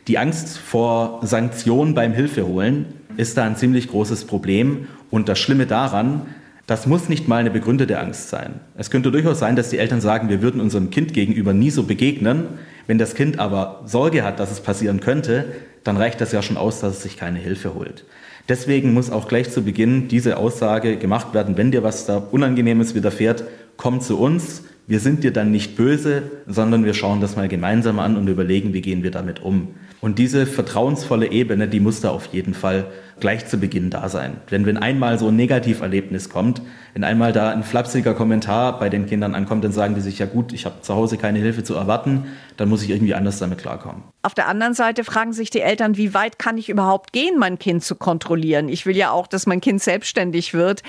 Die 0.09 0.19
Angst 0.19 0.59
vor 0.59 1.21
Sanktionen 1.23 1.95
beim 1.95 2.13
Hilfeholen 2.13 2.87
ist 3.17 3.37
da 3.37 3.45
ein 3.45 3.57
ziemlich 3.57 3.89
großes 3.89 4.25
Problem. 4.25 4.89
Und 5.11 5.29
das 5.29 5.39
Schlimme 5.39 5.67
daran, 5.67 6.23
das 6.71 6.87
muss 6.87 7.09
nicht 7.09 7.27
mal 7.27 7.39
eine 7.39 7.51
begründete 7.51 7.99
Angst 7.99 8.29
sein. 8.29 8.61
Es 8.77 8.93
könnte 8.93 9.11
durchaus 9.11 9.41
sein, 9.41 9.57
dass 9.57 9.71
die 9.71 9.79
Eltern 9.79 10.01
sagen, 10.01 10.29
wir 10.29 10.41
würden 10.41 10.61
unserem 10.61 10.91
Kind 10.91 11.13
gegenüber 11.13 11.53
nie 11.53 11.71
so 11.71 11.83
begegnen. 11.83 12.45
Wenn 12.87 12.97
das 12.97 13.17
Kind 13.17 13.41
aber 13.41 13.83
Sorge 13.87 14.23
hat, 14.23 14.39
dass 14.39 14.53
es 14.53 14.61
passieren 14.61 15.01
könnte, 15.01 15.47
dann 15.83 15.97
reicht 15.97 16.21
das 16.21 16.31
ja 16.31 16.43
schon 16.43 16.57
aus, 16.57 16.79
dass 16.79 16.99
es 16.99 17.03
sich 17.03 17.17
keine 17.17 17.41
Hilfe 17.41 17.75
holt. 17.75 18.05
Deswegen 18.49 18.95
muss 18.95 19.11
auch 19.11 19.27
gleich 19.27 19.51
zu 19.51 19.63
Beginn 19.65 20.07
diese 20.07 20.37
Aussage 20.37 20.97
gemacht 20.97 21.35
werden, 21.35 21.57
wenn 21.57 21.73
dir 21.73 21.83
was 21.83 22.07
da 22.07 22.19
Unangenehmes 22.19 22.95
widerfährt, 22.95 23.43
komm 23.77 24.01
zu 24.01 24.21
uns. 24.21 24.63
Wir 24.87 25.01
sind 25.01 25.25
dir 25.25 25.33
dann 25.33 25.51
nicht 25.51 25.75
böse, 25.75 26.23
sondern 26.47 26.85
wir 26.85 26.95
schauen 26.95 27.21
das 27.21 27.35
mal 27.35 27.49
gemeinsam 27.49 27.99
an 27.99 28.17
und 28.17 28.29
überlegen, 28.29 28.75
wie 28.75 28.81
gehen 28.81 29.03
wir 29.03 29.11
damit 29.11 29.43
um. 29.43 29.75
Und 30.01 30.19
diese 30.19 30.47
vertrauensvolle 30.47 31.31
Ebene, 31.31 31.69
die 31.69 31.81
muss 31.81 32.01
da 32.01 32.11
auf 32.11 32.27
jeden 32.27 32.55
Fall 32.55 32.87
gleich 33.21 33.47
zu 33.47 33.59
Beginn 33.59 33.91
da 33.91 34.09
sein. 34.09 34.39
Denn 34.51 34.65
wenn 34.65 34.79
einmal 34.79 35.19
so 35.19 35.29
ein 35.29 35.37
Negativerlebnis 35.37 36.31
kommt, 36.31 36.63
wenn 36.95 37.05
einmal 37.05 37.33
da 37.33 37.51
ein 37.51 37.63
flapsiger 37.63 38.15
Kommentar 38.15 38.79
bei 38.79 38.89
den 38.89 39.05
Kindern 39.05 39.35
ankommt, 39.35 39.63
dann 39.63 39.73
sagen 39.73 39.95
die 39.95 40.01
sich 40.01 40.19
ja 40.19 40.25
gut, 40.27 40.55
ich 40.55 40.65
habe 40.65 40.81
zu 40.81 40.95
Hause 40.95 41.19
keine 41.19 41.39
Hilfe 41.39 41.63
zu 41.63 41.75
erwarten, 41.75 42.29
dann 42.57 42.71
muss 42.71 42.83
ich 42.83 42.91
irgendwie 42.91 43.15
anders 43.15 43.39
damit 43.39 43.59
klarkommen. 43.59 44.03
Auf 44.23 44.35
der 44.35 44.49
anderen 44.49 44.73
Seite 44.73 45.05
fragen 45.05 45.35
sich 45.35 45.51
die 45.51 45.61
Eltern, 45.61 45.99
wie 45.99 46.15
weit 46.15 46.39
kann 46.39 46.57
ich 46.57 46.71
überhaupt 46.71 47.13
gehen, 47.13 47.39
mein 47.39 47.59
Kind 47.59 47.85
zu 47.85 47.95
kontrollieren? 47.95 48.71
Ich 48.71 48.87
will 48.87 48.97
ja 48.97 49.11
auch, 49.11 49.27
dass 49.27 49.47
mein 49.47 49.61
Kind 49.61 49.83
selbstständig 49.83 50.55
wird. 50.55 50.83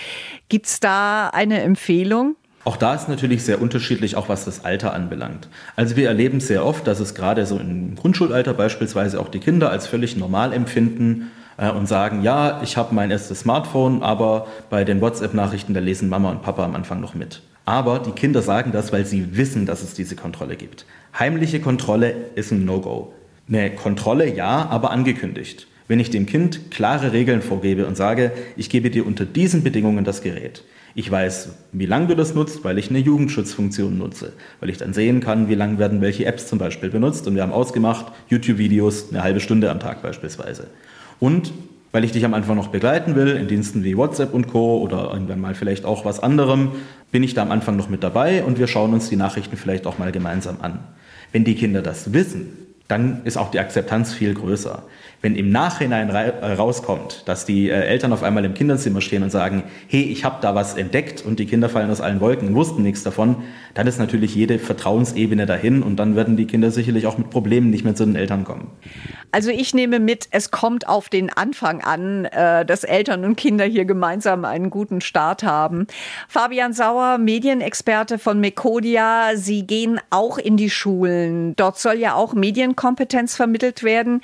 Gibt 0.47 0.67
es 0.67 0.79
da 0.79 1.27
eine 1.27 1.61
Empfehlung? 1.61 2.37
Auch 2.63 2.77
da 2.77 2.93
ist 2.93 3.09
natürlich 3.09 3.43
sehr 3.43 3.61
unterschiedlich, 3.61 4.15
auch 4.15 4.29
was 4.29 4.45
das 4.45 4.63
Alter 4.63 4.93
anbelangt. 4.93 5.47
Also 5.75 5.95
wir 5.95 6.07
erleben 6.07 6.39
sehr 6.39 6.63
oft, 6.63 6.85
dass 6.85 6.99
es 6.99 7.15
gerade 7.15 7.45
so 7.45 7.57
im 7.57 7.95
Grundschulalter 7.95 8.53
beispielsweise 8.53 9.19
auch 9.19 9.29
die 9.29 9.39
Kinder 9.39 9.71
als 9.71 9.87
völlig 9.87 10.15
normal 10.15 10.53
empfinden 10.53 11.31
äh, 11.57 11.71
und 11.71 11.87
sagen, 11.87 12.21
ja, 12.21 12.61
ich 12.61 12.77
habe 12.77 12.93
mein 12.93 13.09
erstes 13.09 13.41
Smartphone, 13.41 14.03
aber 14.03 14.47
bei 14.69 14.83
den 14.83 15.01
WhatsApp-Nachrichten, 15.01 15.73
da 15.73 15.79
lesen 15.79 16.07
Mama 16.07 16.29
und 16.29 16.43
Papa 16.43 16.63
am 16.63 16.75
Anfang 16.75 17.01
noch 17.01 17.15
mit. 17.15 17.41
Aber 17.65 17.99
die 17.99 18.11
Kinder 18.11 18.41
sagen 18.41 18.71
das, 18.71 18.91
weil 18.91 19.05
sie 19.05 19.37
wissen, 19.37 19.65
dass 19.65 19.81
es 19.81 19.93
diese 19.93 20.15
Kontrolle 20.15 20.55
gibt. 20.55 20.85
Heimliche 21.17 21.59
Kontrolle 21.59 22.13
ist 22.35 22.51
ein 22.51 22.65
No-Go. 22.65 23.13
Eine 23.47 23.71
Kontrolle 23.71 24.33
ja, 24.33 24.67
aber 24.69 24.91
angekündigt. 24.91 25.67
Wenn 25.87 25.99
ich 25.99 26.09
dem 26.09 26.25
Kind 26.25 26.71
klare 26.71 27.11
Regeln 27.11 27.41
vorgebe 27.41 27.85
und 27.85 27.97
sage, 27.97 28.31
ich 28.55 28.69
gebe 28.69 28.89
dir 28.91 29.05
unter 29.05 29.25
diesen 29.25 29.63
Bedingungen 29.63 30.05
das 30.05 30.21
Gerät, 30.21 30.63
ich 30.93 31.10
weiß, 31.10 31.50
wie 31.71 31.86
lange 31.86 32.07
du 32.07 32.15
das 32.15 32.33
nutzt, 32.33 32.63
weil 32.63 32.77
ich 32.77 32.89
eine 32.89 33.00
Jugendschutzfunktion 33.00 33.98
nutze, 33.98 34.33
weil 34.60 34.69
ich 34.69 34.77
dann 34.77 34.93
sehen 34.93 35.19
kann, 35.19 35.48
wie 35.48 35.55
lange 35.55 35.79
werden 35.79 36.01
welche 36.01 36.25
Apps 36.25 36.48
zum 36.48 36.60
Beispiel 36.60 36.89
benutzt. 36.89 37.27
Und 37.27 37.36
wir 37.36 37.43
haben 37.43 37.53
ausgemacht, 37.53 38.12
YouTube-Videos 38.29 39.12
eine 39.12 39.24
halbe 39.24 39.39
Stunde 39.39 39.71
am 39.71 39.79
Tag 39.79 40.01
beispielsweise. 40.01 40.67
Und 41.19 41.53
weil 41.91 42.03
ich 42.03 42.12
dich 42.12 42.24
am 42.25 42.33
Anfang 42.33 42.55
noch 42.55 42.69
begleiten 42.69 43.15
will, 43.15 43.36
in 43.36 43.48
Diensten 43.48 43.83
wie 43.83 43.98
WhatsApp 43.98 44.33
und 44.33 44.48
Co. 44.48 44.79
oder 44.79 45.12
irgendwann 45.12 45.41
mal 45.41 45.55
vielleicht 45.55 45.86
auch 45.86 46.05
was 46.05 46.21
anderem, 46.21 46.71
bin 47.12 47.24
ich 47.24 47.33
da 47.33 47.41
am 47.41 47.51
Anfang 47.51 47.75
noch 47.75 47.89
mit 47.89 48.03
dabei 48.03 48.43
und 48.43 48.60
wir 48.60 48.67
schauen 48.67 48.93
uns 48.93 49.10
die 49.10 49.17
Nachrichten 49.17 49.57
vielleicht 49.57 49.86
auch 49.86 49.98
mal 49.98 50.12
gemeinsam 50.12 50.57
an. 50.62 50.79
Wenn 51.31 51.43
die 51.43 51.55
Kinder 51.55 51.81
das 51.81 52.13
wissen, 52.13 52.70
dann 52.91 53.21
ist 53.24 53.38
auch 53.38 53.51
die 53.51 53.60
Akzeptanz 53.60 54.13
viel 54.13 54.33
größer. 54.33 54.83
Wenn 55.21 55.36
im 55.36 55.51
Nachhinein 55.51 56.10
äh, 56.10 56.53
rauskommt, 56.53 57.24
dass 57.27 57.45
die 57.45 57.69
äh, 57.69 57.74
Eltern 57.74 58.12
auf 58.12 58.24
einmal 58.24 58.43
im 58.43 58.53
Kinderzimmer 58.53 59.01
stehen 59.01 59.24
und 59.24 59.29
sagen, 59.29 59.63
hey, 59.88 60.01
ich 60.01 60.25
habe 60.25 60.38
da 60.41 60.55
was 60.55 60.75
entdeckt 60.75 61.24
und 61.24 61.39
die 61.39 61.45
Kinder 61.45 61.69
fallen 61.69 61.89
aus 61.89 62.01
allen 62.01 62.19
Wolken 62.19 62.50
und 62.50 62.55
wussten 62.55 62.81
nichts 62.81 63.03
davon, 63.03 63.38
dann 63.75 63.88
ist 63.88 64.00
natürlich 64.00 64.36
jede 64.36 64.60
Vertrauensebene 64.60 65.45
dahin 65.45 65.83
und 65.83 65.98
dann 65.98 66.15
werden 66.15 66.38
die 66.38 66.48
Kinder 66.48 66.71
sicherlich 66.71 67.07
auch 67.07 67.17
mit 67.17 67.29
Problemen 67.29 67.69
nicht 67.69 67.86
mehr 67.86 67.95
zu 67.95 68.03
den 68.03 68.15
Eltern 68.15 68.43
kommen. 68.43 68.71
Also 69.31 69.51
ich 69.51 69.74
nehme 69.74 70.00
mit, 70.00 70.27
es 70.31 70.51
kommt 70.51 70.89
auf 70.89 71.07
den 71.07 71.31
Anfang 71.31 71.81
an, 71.81 72.25
äh, 72.25 72.65
dass 72.65 72.83
Eltern 72.83 73.24
und 73.24 73.38
Kinder 73.38 73.63
hier 73.63 73.86
gemeinsam 73.86 74.43
einen 74.43 74.69
guten 74.69 75.00
Start 75.00 75.43
haben. 75.43 75.88
Fabian 76.27 76.74
Sauer, 76.74 77.17
Medienexperte 77.17 78.19
von 78.19 78.41
Mekodia, 78.41 79.36
Sie 79.36 79.65
gehen 79.65 80.01
auch 80.10 80.38
in 80.38 80.57
die 80.57 80.69
Schulen. 80.69 81.55
Dort 81.55 81.79
soll 81.79 81.95
ja 81.95 82.15
auch 82.15 82.33
Medienkompetenz 82.81 83.35
vermittelt 83.35 83.83
werden. 83.83 84.21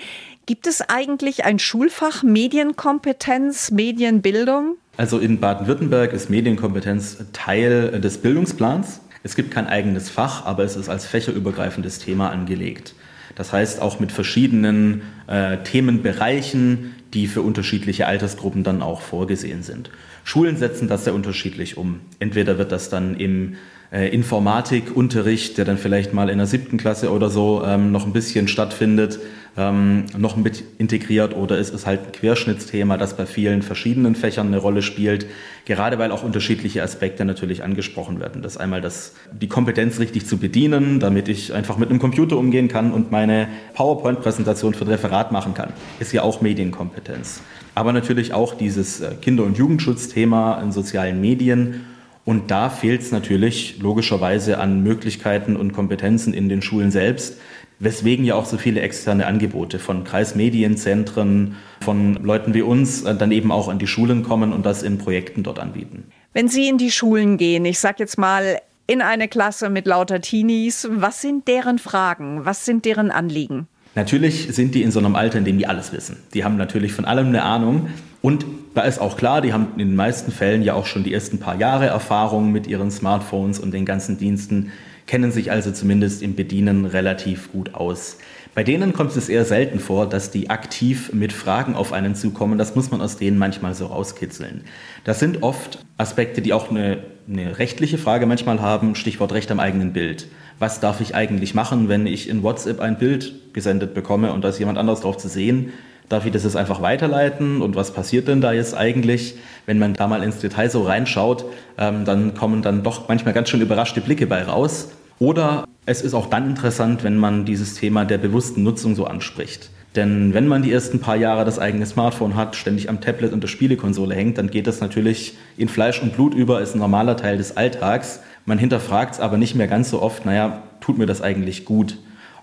Gibt 0.47 0.65
es 0.65 0.81
eigentlich 0.81 1.45
ein 1.45 1.59
Schulfach 1.59 2.23
Medienkompetenz, 2.23 3.69
Medienbildung? 3.71 4.77
Also 4.97 5.19
in 5.19 5.39
Baden-Württemberg 5.39 6.11
ist 6.13 6.29
Medienkompetenz 6.29 7.17
Teil 7.33 8.01
des 8.01 8.17
Bildungsplans. 8.17 9.01
Es 9.21 9.35
gibt 9.35 9.51
kein 9.51 9.67
eigenes 9.67 10.09
Fach, 10.09 10.45
aber 10.45 10.63
es 10.63 10.75
ist 10.75 10.89
als 10.89 11.05
fächerübergreifendes 11.05 11.99
Thema 11.99 12.31
angelegt. 12.31 12.95
Das 13.35 13.53
heißt 13.53 13.79
auch 13.79 13.99
mit 13.99 14.11
verschiedenen 14.11 15.03
äh, 15.27 15.57
Themenbereichen, 15.57 16.95
die 17.13 17.27
für 17.27 17.43
unterschiedliche 17.43 18.07
Altersgruppen 18.07 18.63
dann 18.63 18.81
auch 18.81 19.01
vorgesehen 19.01 19.61
sind. 19.61 19.91
Schulen 20.23 20.57
setzen 20.57 20.87
das 20.87 21.03
sehr 21.03 21.13
unterschiedlich 21.13 21.77
um. 21.77 21.99
Entweder 22.19 22.57
wird 22.57 22.71
das 22.71 22.89
dann 22.89 23.15
im 23.17 23.55
äh, 23.91 24.09
Informatikunterricht, 24.09 25.57
der 25.57 25.65
dann 25.65 25.77
vielleicht 25.77 26.13
mal 26.13 26.29
in 26.29 26.37
der 26.37 26.47
siebten 26.47 26.77
Klasse 26.77 27.11
oder 27.11 27.29
so 27.29 27.63
ähm, 27.65 27.91
noch 27.91 28.05
ein 28.05 28.13
bisschen 28.13 28.47
stattfindet, 28.47 29.19
ähm, 29.57 30.05
noch 30.15 30.35
mit 30.35 30.63
integriert 30.77 31.35
oder 31.35 31.57
ist 31.57 31.73
es 31.73 31.85
halt 31.85 32.01
ein 32.05 32.11
Querschnittsthema, 32.11 32.97
das 32.97 33.17
bei 33.17 33.25
vielen 33.25 33.63
verschiedenen 33.63 34.15
Fächern 34.15 34.47
eine 34.47 34.57
Rolle 34.57 34.81
spielt, 34.81 35.25
gerade 35.65 35.97
weil 35.97 36.11
auch 36.11 36.23
unterschiedliche 36.23 36.83
Aspekte 36.83 37.25
natürlich 37.25 37.63
angesprochen 37.63 38.19
werden. 38.19 38.41
Das 38.41 38.57
einmal 38.57 38.81
das, 38.81 39.13
die 39.31 39.47
Kompetenz 39.47 39.99
richtig 39.99 40.27
zu 40.27 40.37
bedienen, 40.37 40.99
damit 40.99 41.27
ich 41.27 41.53
einfach 41.53 41.77
mit 41.77 41.89
einem 41.89 41.99
Computer 41.99 42.37
umgehen 42.37 42.67
kann 42.67 42.91
und 42.91 43.11
meine 43.11 43.47
PowerPoint-Präsentation 43.73 44.75
für 44.75 44.85
ein 44.85 44.89
Referat 44.89 45.31
machen 45.31 45.53
kann, 45.53 45.73
ist 45.99 46.13
ja 46.13 46.21
auch 46.21 46.41
Medienkompetenz. 46.41 47.41
Aber 47.73 47.93
natürlich 47.93 48.33
auch 48.33 48.53
dieses 48.53 49.01
äh, 49.01 49.15
Kinder- 49.21 49.43
und 49.43 49.57
Jugendschutzthema 49.57 50.61
in 50.61 50.71
sozialen 50.71 51.19
Medien 51.19 51.85
und 52.27 52.51
da 52.51 52.69
fehlt 52.69 53.03
es 53.03 53.13
natürlich 53.13 53.79
logischerweise 53.79 54.59
an 54.59 54.83
Möglichkeiten 54.83 55.55
und 55.55 55.71
Kompetenzen 55.71 56.33
in 56.33 56.49
den 56.49 56.61
Schulen 56.61 56.91
selbst, 56.91 57.37
weswegen 57.79 58.25
ja 58.25 58.35
auch 58.35 58.43
so 58.43 58.57
viele 58.57 58.81
externe 58.81 59.27
Angebote 59.27 59.79
von 59.79 60.03
Kreismedienzentren, 60.03 61.55
von 61.79 62.15
Leuten 62.15 62.53
wie 62.53 62.63
uns 62.63 63.03
äh, 63.03 63.15
dann 63.15 63.31
eben 63.31 63.49
auch 63.49 63.69
an 63.69 63.79
die 63.79 63.87
Schulen 63.87 64.23
kommen 64.23 64.51
und 64.51 64.65
das 64.65 64.83
in 64.83 64.97
Projekten 64.97 65.43
dort 65.43 65.57
anbieten. 65.57 66.11
Wenn 66.33 66.49
Sie 66.49 66.67
in 66.67 66.77
die 66.77 66.91
Schulen 66.91 67.37
gehen, 67.37 67.63
ich 67.63 67.79
sage 67.79 67.99
jetzt 67.99 68.17
mal 68.17 68.59
in 68.87 69.01
eine 69.01 69.29
Klasse 69.29 69.69
mit 69.69 69.87
lauter 69.87 70.19
Teenies, 70.19 70.85
was 70.91 71.21
sind 71.21 71.47
deren 71.47 71.79
Fragen? 71.79 72.43
Was 72.43 72.65
sind 72.65 72.83
deren 72.83 73.09
Anliegen? 73.09 73.67
Natürlich 73.95 74.53
sind 74.53 74.75
die 74.75 74.83
in 74.83 74.91
so 74.91 74.99
einem 74.99 75.15
Alter, 75.15 75.37
in 75.37 75.45
dem 75.45 75.57
die 75.57 75.65
alles 75.65 75.93
wissen. 75.93 76.17
Die 76.33 76.43
haben 76.43 76.57
natürlich 76.57 76.91
von 76.91 77.05
allem 77.05 77.27
eine 77.27 77.43
Ahnung. 77.43 77.87
Und 78.21 78.45
da 78.77 78.83
ist 78.83 78.99
auch 78.99 79.17
klar, 79.17 79.41
die 79.41 79.53
haben 79.53 79.69
in 79.73 79.89
den 79.89 79.95
meisten 79.95 80.31
Fällen 80.31 80.61
ja 80.61 80.75
auch 80.75 80.85
schon 80.85 81.03
die 81.03 81.11
ersten 81.11 81.39
paar 81.39 81.57
Jahre 81.57 81.87
Erfahrung 81.87 82.51
mit 82.51 82.67
ihren 82.67 82.91
Smartphones 82.91 83.59
und 83.59 83.71
den 83.71 83.85
ganzen 83.85 84.19
Diensten, 84.19 84.71
kennen 85.07 85.31
sich 85.31 85.51
also 85.51 85.71
zumindest 85.71 86.21
im 86.21 86.35
Bedienen 86.35 86.85
relativ 86.85 87.51
gut 87.51 87.73
aus. 87.73 88.17
Bei 88.53 88.63
denen 88.63 88.93
kommt 88.93 89.15
es 89.15 89.29
eher 89.29 89.45
selten 89.45 89.79
vor, 89.79 90.07
dass 90.07 90.29
die 90.29 90.51
aktiv 90.51 91.11
mit 91.11 91.33
Fragen 91.33 91.75
auf 91.75 91.91
einen 91.91 92.13
zukommen. 92.13 92.59
Das 92.59 92.75
muss 92.75 92.91
man 92.91 93.01
aus 93.01 93.17
denen 93.17 93.39
manchmal 93.39 93.73
so 93.73 93.87
rauskitzeln. 93.87 94.61
Das 95.03 95.19
sind 95.19 95.41
oft 95.41 95.83
Aspekte, 95.97 96.41
die 96.41 96.53
auch 96.53 96.69
eine, 96.69 96.99
eine 97.27 97.57
rechtliche 97.57 97.97
Frage 97.97 98.27
manchmal 98.27 98.61
haben, 98.61 98.93
Stichwort 98.93 99.31
Recht 99.31 99.49
am 99.49 99.59
eigenen 99.59 99.93
Bild. 99.93 100.27
Was 100.59 100.79
darf 100.79 101.01
ich 101.01 101.15
eigentlich 101.15 101.55
machen, 101.55 101.89
wenn 101.89 102.05
ich 102.05 102.29
in 102.29 102.43
WhatsApp 102.43 102.79
ein 102.79 102.99
Bild 102.99 103.53
gesendet 103.53 103.95
bekomme 103.95 104.33
und 104.33 104.43
da 104.43 104.49
ist 104.49 104.59
jemand 104.59 104.77
anderes 104.77 105.01
drauf 105.01 105.17
zu 105.17 105.29
sehen? 105.29 105.71
Darf 106.09 106.25
ich 106.25 106.31
das 106.31 106.43
jetzt 106.43 106.55
einfach 106.55 106.81
weiterleiten? 106.81 107.61
Und 107.61 107.75
was 107.75 107.91
passiert 107.91 108.27
denn 108.29 108.39
da 108.39 108.53
jetzt 108.53 108.75
eigentlich? 108.75 109.35
Wenn 109.65 109.77
man 109.77 109.93
da 109.93 110.07
mal 110.07 110.23
ins 110.23 110.39
Detail 110.39 110.69
so 110.69 110.83
reinschaut, 110.83 111.45
ähm, 111.77 112.05
dann 112.05 112.33
kommen 112.33 112.61
dann 112.61 112.83
doch 112.83 113.09
manchmal 113.09 113.33
ganz 113.33 113.49
schön 113.49 113.61
überraschte 113.61 113.99
Blicke 113.99 114.25
bei 114.25 114.43
raus. 114.43 114.89
Oder 115.19 115.65
es 115.85 116.01
ist 116.01 116.13
auch 116.13 116.27
dann 116.27 116.49
interessant, 116.49 117.03
wenn 117.03 117.17
man 117.17 117.43
dieses 117.43 117.73
Thema 117.73 118.05
der 118.05 118.19
bewussten 118.19 118.63
Nutzung 118.63 118.95
so 118.95 119.05
anspricht. 119.05 119.69
Denn 119.95 120.33
wenn 120.33 120.47
man 120.47 120.61
die 120.61 120.71
ersten 120.71 120.99
paar 120.99 121.15
Jahre 121.15 121.43
das 121.43 121.59
eigene 121.59 121.85
Smartphone 121.85 122.35
hat, 122.35 122.55
ständig 122.55 122.87
am 122.87 123.01
Tablet 123.01 123.33
und 123.33 123.41
der 123.41 123.47
Spielekonsole 123.47 124.13
hängt, 124.13 124.37
dann 124.37 124.51
geht 124.51 124.67
das 124.67 124.79
natürlich 124.79 125.35
in 125.57 125.69
Fleisch 125.69 126.01
und 126.01 126.13
Blut 126.13 126.35
über, 126.35 126.61
ist 126.61 126.75
ein 126.75 126.79
normaler 126.79 127.17
Teil 127.17 127.37
des 127.37 127.57
Alltags. 127.57 128.21
Man 128.45 128.59
hinterfragt 128.59 129.15
es 129.15 129.19
aber 129.19 129.37
nicht 129.37 129.55
mehr 129.55 129.67
ganz 129.67 129.89
so 129.89 130.01
oft, 130.01 130.25
naja, 130.25 130.61
tut 130.79 130.97
mir 130.97 131.07
das 131.07 131.21
eigentlich 131.21 131.65
gut? 131.65 131.97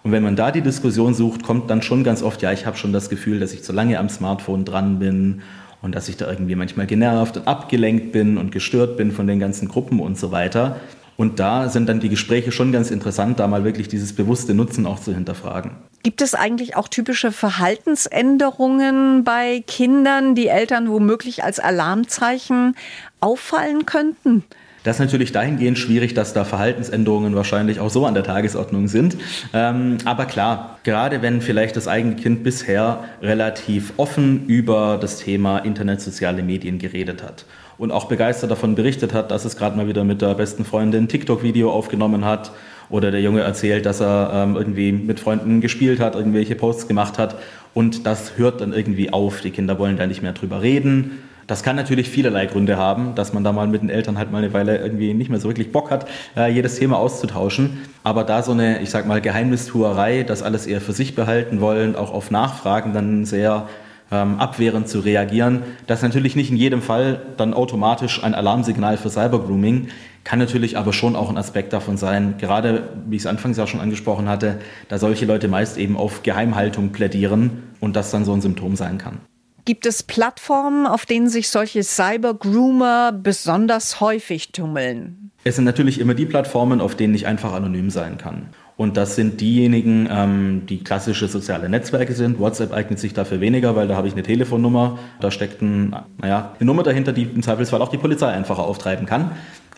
Und 0.04 0.12
wenn 0.12 0.22
man 0.22 0.36
da 0.36 0.50
die 0.50 0.60
Diskussion 0.60 1.14
sucht, 1.14 1.42
kommt 1.42 1.70
dann 1.70 1.80
schon 1.80 2.04
ganz 2.04 2.22
oft, 2.22 2.42
ja, 2.42 2.52
ich 2.52 2.66
habe 2.66 2.76
schon 2.76 2.92
das 2.92 3.08
Gefühl, 3.08 3.40
dass 3.40 3.54
ich 3.54 3.64
zu 3.64 3.72
lange 3.72 3.98
am 3.98 4.10
Smartphone 4.10 4.66
dran 4.66 4.98
bin 4.98 5.40
und 5.80 5.94
dass 5.94 6.10
ich 6.10 6.18
da 6.18 6.30
irgendwie 6.30 6.54
manchmal 6.54 6.86
genervt 6.86 7.38
und 7.38 7.48
abgelenkt 7.48 8.12
bin 8.12 8.36
und 8.36 8.52
gestört 8.52 8.98
bin 8.98 9.12
von 9.12 9.26
den 9.26 9.40
ganzen 9.40 9.66
Gruppen 9.66 10.00
und 10.00 10.18
so 10.18 10.30
weiter. 10.30 10.76
Und 11.16 11.40
da 11.40 11.70
sind 11.70 11.88
dann 11.88 12.00
die 12.00 12.10
Gespräche 12.10 12.52
schon 12.52 12.70
ganz 12.70 12.90
interessant, 12.90 13.40
da 13.40 13.46
mal 13.46 13.64
wirklich 13.64 13.88
dieses 13.88 14.12
bewusste 14.12 14.52
Nutzen 14.52 14.84
auch 14.84 15.00
zu 15.00 15.14
hinterfragen. 15.14 15.70
Gibt 16.02 16.20
es 16.20 16.34
eigentlich 16.34 16.76
auch 16.76 16.88
typische 16.88 17.32
Verhaltensänderungen 17.32 19.24
bei 19.24 19.64
Kindern, 19.66 20.34
die 20.34 20.48
Eltern 20.48 20.90
womöglich 20.90 21.44
als 21.44 21.60
Alarmzeichen 21.60 22.76
auffallen 23.20 23.86
könnten? 23.86 24.44
Das 24.84 24.96
ist 24.96 25.00
natürlich 25.00 25.32
dahingehend 25.32 25.78
schwierig, 25.78 26.12
dass 26.12 26.34
da 26.34 26.44
Verhaltensänderungen 26.44 27.34
wahrscheinlich 27.34 27.80
auch 27.80 27.88
so 27.88 28.04
an 28.04 28.12
der 28.12 28.22
Tagesordnung 28.22 28.86
sind. 28.86 29.16
Ähm, 29.54 29.96
aber 30.04 30.26
klar, 30.26 30.78
gerade 30.84 31.22
wenn 31.22 31.40
vielleicht 31.40 31.76
das 31.76 31.88
eigene 31.88 32.16
Kind 32.16 32.44
bisher 32.44 33.02
relativ 33.22 33.94
offen 33.96 34.46
über 34.46 34.98
das 35.00 35.18
Thema 35.18 35.58
Internet, 35.58 36.02
soziale 36.02 36.42
Medien 36.42 36.78
geredet 36.78 37.22
hat 37.22 37.46
und 37.78 37.92
auch 37.92 38.08
begeistert 38.08 38.50
davon 38.50 38.74
berichtet 38.74 39.14
hat, 39.14 39.30
dass 39.30 39.46
es 39.46 39.56
gerade 39.56 39.74
mal 39.74 39.88
wieder 39.88 40.04
mit 40.04 40.20
der 40.20 40.34
besten 40.34 40.66
Freundin 40.66 41.08
TikTok-Video 41.08 41.72
aufgenommen 41.72 42.26
hat 42.26 42.52
oder 42.90 43.10
der 43.10 43.22
Junge 43.22 43.40
erzählt, 43.40 43.86
dass 43.86 44.00
er 44.00 44.32
ähm, 44.34 44.54
irgendwie 44.54 44.92
mit 44.92 45.18
Freunden 45.18 45.62
gespielt 45.62 45.98
hat, 45.98 46.14
irgendwelche 46.14 46.56
Posts 46.56 46.88
gemacht 46.88 47.18
hat 47.18 47.36
und 47.72 48.04
das 48.04 48.36
hört 48.36 48.60
dann 48.60 48.74
irgendwie 48.74 49.14
auf. 49.14 49.40
Die 49.40 49.50
Kinder 49.50 49.78
wollen 49.78 49.96
da 49.96 50.06
nicht 50.06 50.20
mehr 50.20 50.34
drüber 50.34 50.60
reden. 50.60 51.22
Das 51.46 51.62
kann 51.62 51.76
natürlich 51.76 52.08
vielerlei 52.08 52.46
Gründe 52.46 52.76
haben, 52.76 53.14
dass 53.14 53.32
man 53.32 53.44
da 53.44 53.52
mal 53.52 53.66
mit 53.66 53.82
den 53.82 53.90
Eltern 53.90 54.18
halt 54.18 54.32
mal 54.32 54.38
eine 54.38 54.52
Weile 54.52 54.78
irgendwie 54.78 55.14
nicht 55.14 55.30
mehr 55.30 55.40
so 55.40 55.48
wirklich 55.48 55.72
Bock 55.72 55.90
hat, 55.90 56.06
äh, 56.36 56.50
jedes 56.50 56.78
Thema 56.78 56.98
auszutauschen. 56.98 57.82
Aber 58.02 58.24
da 58.24 58.42
so 58.42 58.52
eine, 58.52 58.80
ich 58.80 58.90
sag 58.90 59.06
mal, 59.06 59.20
Geheimnistuerei, 59.20 60.22
das 60.22 60.42
alles 60.42 60.66
eher 60.66 60.80
für 60.80 60.92
sich 60.92 61.14
behalten 61.14 61.60
wollen, 61.60 61.96
auch 61.96 62.12
auf 62.12 62.30
Nachfragen 62.30 62.92
dann 62.92 63.24
sehr 63.24 63.68
ähm, 64.10 64.38
abwehrend 64.38 64.88
zu 64.88 65.00
reagieren. 65.00 65.62
Das 65.86 66.02
natürlich 66.02 66.36
nicht 66.36 66.50
in 66.50 66.56
jedem 66.56 66.82
Fall 66.82 67.20
dann 67.36 67.54
automatisch 67.54 68.22
ein 68.22 68.34
Alarmsignal 68.34 68.96
für 68.96 69.10
Cybergrooming, 69.10 69.88
kann 70.24 70.38
natürlich 70.38 70.78
aber 70.78 70.92
schon 70.92 71.16
auch 71.16 71.28
ein 71.28 71.36
Aspekt 71.36 71.72
davon 71.72 71.96
sein, 71.98 72.36
gerade 72.38 72.88
wie 73.06 73.16
ich 73.16 73.22
es 73.22 73.26
anfangs 73.26 73.58
ja 73.58 73.66
schon 73.66 73.80
angesprochen 73.80 74.28
hatte, 74.28 74.58
da 74.88 74.98
solche 74.98 75.26
Leute 75.26 75.48
meist 75.48 75.76
eben 75.76 75.96
auf 75.96 76.22
Geheimhaltung 76.22 76.92
plädieren 76.92 77.64
und 77.80 77.94
das 77.94 78.10
dann 78.10 78.24
so 78.24 78.32
ein 78.32 78.40
Symptom 78.40 78.76
sein 78.76 78.96
kann. 78.96 79.18
Gibt 79.66 79.86
es 79.86 80.02
Plattformen, 80.02 80.86
auf 80.86 81.06
denen 81.06 81.30
sich 81.30 81.48
solche 81.48 81.82
Cybergroomer 81.82 83.12
besonders 83.12 83.98
häufig 83.98 84.52
tummeln? 84.52 85.30
Es 85.44 85.56
sind 85.56 85.64
natürlich 85.64 86.00
immer 86.00 86.12
die 86.12 86.26
Plattformen, 86.26 86.82
auf 86.82 86.94
denen 86.94 87.14
ich 87.14 87.26
einfach 87.26 87.54
anonym 87.54 87.88
sein 87.88 88.18
kann. 88.18 88.50
Und 88.76 88.98
das 88.98 89.16
sind 89.16 89.40
diejenigen, 89.40 90.06
ähm, 90.10 90.66
die 90.68 90.84
klassische 90.84 91.28
soziale 91.28 91.70
Netzwerke 91.70 92.12
sind. 92.12 92.40
WhatsApp 92.40 92.74
eignet 92.74 92.98
sich 92.98 93.14
dafür 93.14 93.40
weniger, 93.40 93.74
weil 93.74 93.88
da 93.88 93.96
habe 93.96 94.06
ich 94.06 94.12
eine 94.12 94.22
Telefonnummer. 94.22 94.98
Da 95.20 95.30
steckt 95.30 95.62
ein, 95.62 95.96
naja, 96.20 96.52
eine 96.58 96.66
Nummer 96.66 96.82
dahinter, 96.82 97.12
die 97.12 97.22
im 97.22 97.42
Zweifelsfall 97.42 97.80
auch 97.80 97.90
die 97.90 97.98
Polizei 97.98 98.28
einfacher 98.28 98.64
auftreiben 98.64 99.06
kann, 99.06 99.30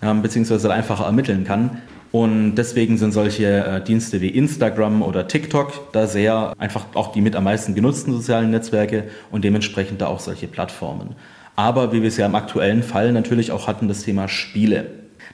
ähm, 0.02 0.22
beziehungsweise 0.22 0.72
einfacher 0.72 1.04
ermitteln 1.04 1.44
kann. 1.44 1.82
Und 2.12 2.54
deswegen 2.54 2.98
sind 2.98 3.12
solche 3.12 3.46
äh, 3.46 3.84
Dienste 3.84 4.20
wie 4.20 4.28
Instagram 4.28 5.02
oder 5.02 5.28
TikTok 5.28 5.92
da 5.92 6.06
sehr 6.06 6.54
einfach 6.58 6.86
auch 6.94 7.12
die 7.12 7.20
mit 7.20 7.36
am 7.36 7.44
meisten 7.44 7.74
genutzten 7.74 8.12
sozialen 8.12 8.50
Netzwerke 8.50 9.04
und 9.30 9.44
dementsprechend 9.44 10.00
da 10.00 10.06
auch 10.06 10.20
solche 10.20 10.46
Plattformen. 10.46 11.16
Aber 11.56 11.92
wie 11.92 12.02
wir 12.02 12.08
es 12.08 12.16
ja 12.16 12.26
im 12.26 12.34
aktuellen 12.34 12.82
Fall 12.82 13.12
natürlich 13.12 13.50
auch 13.50 13.66
hatten, 13.66 13.88
das 13.88 14.02
Thema 14.02 14.28
Spiele. 14.28 14.86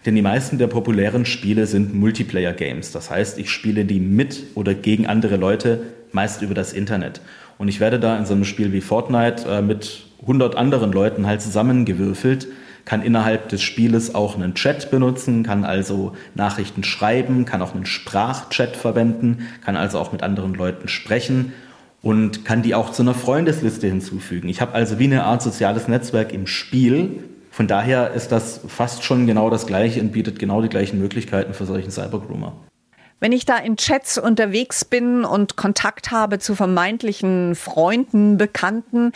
Denn 0.07 0.15
die 0.15 0.23
meisten 0.23 0.59
der 0.59 0.67
populären 0.67 1.27
Spiele 1.27 1.67
sind 1.67 1.95
Multiplayer-Games. 1.95 2.93
Das 2.93 3.11
heißt, 3.11 3.39
ich 3.39 3.51
spiele 3.51 3.85
die 3.85 4.01
mit 4.01 4.45
oder 4.55 4.75
gegen 4.75 5.07
andere 5.07 5.37
Leute, 5.37 5.83
meist 6.13 6.43
über 6.43 6.55
das 6.55 6.73
Internet. 6.73 7.21
Und 7.59 7.69
ich 7.69 7.81
werde 7.81 8.01
da 8.01 8.19
in 8.19 8.27
so 8.27 8.35
einem 8.35 8.45
Spiel 8.45 8.73
wie 8.73 8.81
Fortnite 8.81 9.49
äh, 9.49 9.63
mit 9.63 10.05
100 10.23 10.57
anderen 10.57 10.93
Leuten 10.93 11.27
halt 11.27 11.43
zusammengewürfelt, 11.43 12.49
kann 12.85 13.03
innerhalb 13.03 13.49
des 13.49 13.63
Spieles 13.63 14.15
auch 14.15 14.35
einen 14.35 14.55
Chat 14.55 14.91
benutzen, 14.91 15.43
kann 15.43 15.65
also 15.65 16.13
Nachrichten 16.35 16.85
schreiben, 16.85 17.45
kann 17.45 17.63
auch 17.63 17.75
einen 17.75 17.87
Sprachchat 17.87 18.77
verwenden, 18.77 19.49
kann 19.65 19.77
also 19.77 19.99
auch 19.99 20.13
mit 20.13 20.23
anderen 20.23 20.55
Leuten 20.55 20.89
sprechen 20.89 21.53
und 22.03 22.45
kann 22.45 22.63
die 22.63 22.75
auch 22.75 22.91
zu 22.91 23.03
einer 23.03 23.15
Freundesliste 23.15 23.87
hinzufügen. 23.87 24.49
Ich 24.49 24.61
habe 24.61 24.73
also 24.73 24.99
wie 24.99 25.05
eine 25.05 25.25
Art 25.25 25.43
soziales 25.43 25.89
Netzwerk 25.89 26.33
im 26.33 26.47
Spiel. 26.47 27.25
Von 27.51 27.69
daher 27.69 28.13
ist 28.13 28.33
das 28.33 28.61
fast 28.67 29.05
schon 29.05 29.27
genau 29.27 29.51
das 29.51 29.67
Gleiche 29.67 30.01
und 30.01 30.13
bietet 30.13 30.39
genau 30.39 30.63
die 30.63 30.69
gleichen 30.69 30.99
Möglichkeiten 30.99 31.55
für 31.55 31.67
solchen 31.67 31.91
Cybergroomer. 31.91 32.55
Wenn 33.23 33.31
ich 33.31 33.45
da 33.45 33.57
in 33.57 33.77
Chats 33.77 34.19
unterwegs 34.19 34.85
bin 34.85 35.25
und 35.25 35.57
Kontakt 35.57 36.11
habe 36.11 36.41
zu 36.41 36.57
vermeintlichen 36.57 37.55
Freunden, 37.55 38.37
Bekannten, 38.37 39.13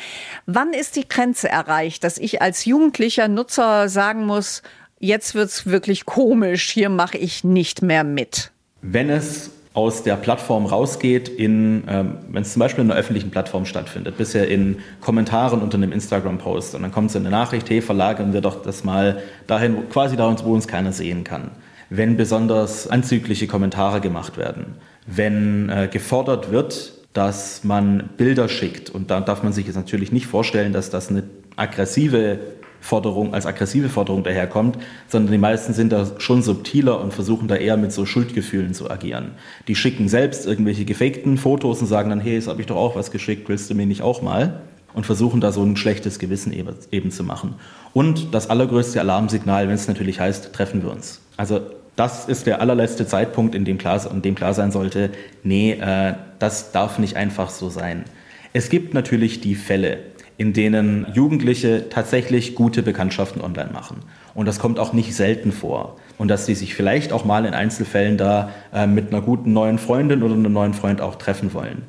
wann 0.47 0.73
ist 0.73 0.95
die 0.95 1.09
Grenze 1.09 1.49
erreicht, 1.49 2.05
dass 2.05 2.17
ich 2.17 2.41
als 2.41 2.67
jugendlicher 2.67 3.27
Nutzer 3.27 3.89
sagen 3.89 4.25
muss, 4.25 4.63
jetzt 5.01 5.35
wird's 5.35 5.67
wirklich 5.67 6.07
komisch, 6.07 6.71
hier 6.71 6.89
mache 6.89 7.19
ich 7.19 7.43
nicht 7.43 7.83
mehr 7.83 8.05
mit? 8.05 8.53
Wenn 8.81 9.11
es 9.11 9.51
aus 9.75 10.05
der 10.05 10.15
Plattform 10.15 10.67
rausgeht, 10.67 11.29
in, 11.29 11.83
ähm, 11.89 12.19
wenn 12.31 12.43
es 12.43 12.53
zum 12.53 12.61
Beispiel 12.61 12.85
in 12.85 12.93
einer 12.93 13.01
öffentlichen 13.01 13.33
Plattform 13.33 13.67
stattfindet, 13.67 14.17
bisher 14.17 14.47
in 14.47 14.79
Kommentaren 15.01 15.61
unter 15.61 15.79
einem 15.79 15.91
Instagram-Post 15.91 16.77
und 16.77 16.83
dann 16.83 16.93
kommt 16.93 17.11
so 17.11 17.19
eine 17.19 17.31
Nachricht, 17.31 17.69
hey, 17.71 17.83
verlagern 17.83 18.33
wir 18.33 18.41
doch 18.41 18.63
das 18.63 18.85
mal 18.85 19.21
dahin, 19.49 19.89
quasi 19.89 20.17
da, 20.17 20.33
wo 20.45 20.55
uns 20.55 20.69
keiner 20.69 20.93
sehen 20.93 21.25
kann. 21.25 21.51
Wenn 21.88 22.16
besonders 22.16 22.88
anzügliche 22.88 23.47
Kommentare 23.47 24.00
gemacht 24.00 24.37
werden, 24.37 24.75
wenn 25.07 25.69
äh, 25.69 25.88
gefordert 25.90 26.50
wird, 26.50 26.93
dass 27.12 27.64
man 27.64 28.11
Bilder 28.16 28.49
schickt 28.49 28.90
und 28.90 29.11
da 29.11 29.21
darf 29.21 29.43
man 29.43 29.52
sich 29.52 29.66
jetzt 29.66 29.76
natürlich 29.76 30.12
nicht 30.12 30.26
vorstellen, 30.26 30.73
dass 30.73 30.90
das 30.90 31.09
eine 31.09 31.23
aggressive 31.57 32.38
Forderung, 32.81 33.35
als 33.35 33.47
aggressive 33.47 33.88
Forderung 33.88 34.23
daherkommt, 34.23 34.78
sondern 35.09 35.33
die 35.33 35.38
meisten 35.38 35.73
sind 35.73 35.93
da 35.93 36.07
schon 36.19 36.43
subtiler 36.43 37.00
und 37.00 37.14
versuchen 37.14 37.49
da 37.49 37.57
eher 37.57 37.76
mit 37.76 37.93
so 37.93 38.07
Schuldgefühlen 38.07 38.75
zu 38.75 38.90
agieren. 38.90 39.33
Die 39.66 39.75
schicken 39.75 40.09
selbst 40.09 40.47
irgendwelche 40.47 40.85
gefakten 40.85 41.38
Fotos 41.38 41.81
und 41.81 41.87
sagen 41.87 42.11
dann, 42.11 42.21
hey, 42.21 42.35
jetzt 42.35 42.49
habe 42.49 42.61
ich 42.61 42.66
doch 42.66 42.76
auch 42.76 42.95
was 42.95 43.11
geschickt, 43.11 43.49
willst 43.49 43.71
du 43.71 43.75
mir 43.75 43.87
nicht 43.87 44.02
auch 44.02 44.23
mal? 44.23 44.61
Und 44.97 45.07
versuchen 45.07 45.41
da 45.41 45.53
so 45.53 45.62
ein 45.62 45.76
schlechtes 45.76 46.19
Gewissen 46.19 46.53
eben, 46.53 46.75
eben 46.91 47.12
zu 47.12 47.23
machen. 47.23 47.55
Und 47.93 48.35
das 48.35 48.50
allergrößte 48.50 48.99
Alarmsignal, 48.99 49.69
wenn 49.69 49.75
es 49.75 49.87
natürlich 49.87 50.19
heißt, 50.19 50.53
treffen 50.53 50.83
wir 50.83 50.91
uns. 50.91 51.21
Also 51.37 51.61
das 51.97 52.26
ist 52.26 52.47
der 52.47 52.61
allerletzte 52.61 53.07
Zeitpunkt, 53.07 53.55
in 53.55 53.65
dem 53.65 53.79
klar, 53.79 54.00
in 54.11 54.23
dem 54.23 54.35
klar 54.35 54.55
sein 54.55 54.73
sollte, 54.73 55.11
nee, 55.43 55.73
äh, 55.73 56.15
das 56.38 56.73
darf 56.73 56.99
nicht 56.99 57.17
einfach 57.17 57.50
so 57.50 57.69
sein. 57.71 58.05
Es 58.53 58.69
gibt 58.69 58.95
natürlich 58.95 59.41
die 59.41 59.55
Fälle, 59.55 59.99
in 60.38 60.53
denen 60.53 61.07
Jugendliche 61.15 61.88
tatsächlich 61.88 62.55
gute 62.55 62.83
Bekanntschaften 62.83 63.41
online 63.41 63.71
machen. 63.73 63.99
Und 64.35 64.47
das 64.47 64.59
kommt 64.59 64.79
auch 64.79 64.93
nicht 64.93 65.15
selten 65.15 65.53
vor. 65.53 65.97
Und 66.19 66.29
dass 66.29 66.47
sie 66.47 66.55
sich 66.55 66.75
vielleicht 66.75 67.12
auch 67.12 67.25
mal 67.25 67.47
in 67.47 67.55
Einzelfällen 67.55 68.19
da 68.19 68.50
äh, 68.75 68.87
mit 68.87 69.12
einer 69.12 69.23
guten 69.23 69.53
neuen 69.53 69.79
Freundin 69.79 70.23
oder 70.23 70.35
einem 70.35 70.53
neuen 70.53 70.75
Freund 70.75 71.00
auch 71.00 71.17
treffen 71.17 71.55
wollen. 71.55 71.83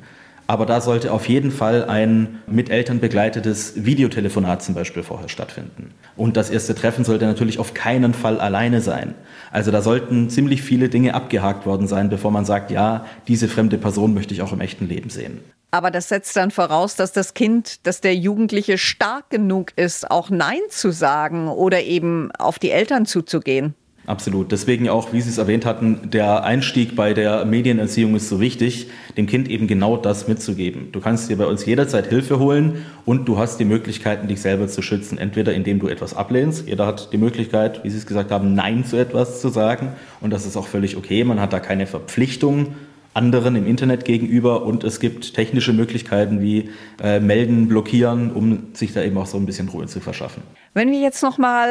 Aber 0.50 0.64
da 0.64 0.80
sollte 0.80 1.12
auf 1.12 1.28
jeden 1.28 1.50
Fall 1.50 1.84
ein 1.84 2.38
mit 2.46 2.70
Eltern 2.70 3.00
begleitetes 3.00 3.84
Videotelefonat 3.84 4.62
zum 4.62 4.74
Beispiel 4.74 5.02
vorher 5.02 5.28
stattfinden. 5.28 5.92
Und 6.16 6.38
das 6.38 6.48
erste 6.48 6.74
Treffen 6.74 7.04
sollte 7.04 7.26
natürlich 7.26 7.58
auf 7.58 7.74
keinen 7.74 8.14
Fall 8.14 8.40
alleine 8.40 8.80
sein. 8.80 9.14
Also 9.52 9.70
da 9.70 9.82
sollten 9.82 10.30
ziemlich 10.30 10.62
viele 10.62 10.88
Dinge 10.88 11.12
abgehakt 11.12 11.66
worden 11.66 11.86
sein, 11.86 12.08
bevor 12.08 12.30
man 12.30 12.46
sagt, 12.46 12.70
ja, 12.70 13.04
diese 13.28 13.46
fremde 13.46 13.76
Person 13.76 14.14
möchte 14.14 14.32
ich 14.32 14.40
auch 14.40 14.54
im 14.54 14.62
echten 14.62 14.88
Leben 14.88 15.10
sehen. 15.10 15.40
Aber 15.70 15.90
das 15.90 16.08
setzt 16.08 16.34
dann 16.34 16.50
voraus, 16.50 16.96
dass 16.96 17.12
das 17.12 17.34
Kind, 17.34 17.86
dass 17.86 18.00
der 18.00 18.16
Jugendliche 18.16 18.78
stark 18.78 19.28
genug 19.28 19.74
ist, 19.76 20.10
auch 20.10 20.30
Nein 20.30 20.60
zu 20.70 20.92
sagen 20.92 21.48
oder 21.48 21.82
eben 21.82 22.32
auf 22.38 22.58
die 22.58 22.70
Eltern 22.70 23.04
zuzugehen. 23.04 23.74
Absolut. 24.08 24.52
Deswegen 24.52 24.88
auch, 24.88 25.12
wie 25.12 25.20
Sie 25.20 25.28
es 25.28 25.36
erwähnt 25.36 25.66
hatten, 25.66 26.08
der 26.10 26.42
Einstieg 26.42 26.96
bei 26.96 27.12
der 27.12 27.44
Medienerziehung 27.44 28.16
ist 28.16 28.30
so 28.30 28.40
wichtig, 28.40 28.86
dem 29.18 29.26
Kind 29.26 29.50
eben 29.50 29.66
genau 29.66 29.98
das 29.98 30.26
mitzugeben. 30.26 30.88
Du 30.92 31.00
kannst 31.00 31.28
dir 31.28 31.36
bei 31.36 31.44
uns 31.44 31.66
jederzeit 31.66 32.06
Hilfe 32.06 32.38
holen 32.38 32.86
und 33.04 33.28
du 33.28 33.36
hast 33.36 33.60
die 33.60 33.66
Möglichkeiten, 33.66 34.26
dich 34.26 34.40
selber 34.40 34.66
zu 34.66 34.80
schützen. 34.80 35.18
Entweder 35.18 35.52
indem 35.52 35.78
du 35.78 35.88
etwas 35.88 36.16
ablehnst. 36.16 36.66
Jeder 36.66 36.86
hat 36.86 37.12
die 37.12 37.18
Möglichkeit, 37.18 37.84
wie 37.84 37.90
Sie 37.90 37.98
es 37.98 38.06
gesagt 38.06 38.30
haben, 38.30 38.54
Nein 38.54 38.86
zu 38.86 38.96
etwas 38.96 39.42
zu 39.42 39.50
sagen. 39.50 39.92
Und 40.22 40.30
das 40.30 40.46
ist 40.46 40.56
auch 40.56 40.68
völlig 40.68 40.96
okay. 40.96 41.22
Man 41.22 41.38
hat 41.38 41.52
da 41.52 41.60
keine 41.60 41.86
Verpflichtung, 41.86 42.68
anderen 43.12 43.56
im 43.56 43.66
Internet 43.66 44.04
gegenüber 44.04 44.62
und 44.62 44.84
es 44.84 45.00
gibt 45.00 45.34
technische 45.34 45.72
Möglichkeiten 45.74 46.40
wie 46.40 46.70
äh, 47.02 47.20
melden, 47.20 47.68
blockieren, 47.68 48.30
um 48.30 48.68
sich 48.72 48.94
da 48.94 49.02
eben 49.02 49.18
auch 49.18 49.26
so 49.26 49.36
ein 49.36 49.44
bisschen 49.44 49.68
Ruhe 49.68 49.86
zu 49.86 50.00
verschaffen. 50.00 50.42
Wenn 50.78 50.92
wir 50.92 51.00
jetzt 51.00 51.24
nochmal 51.24 51.68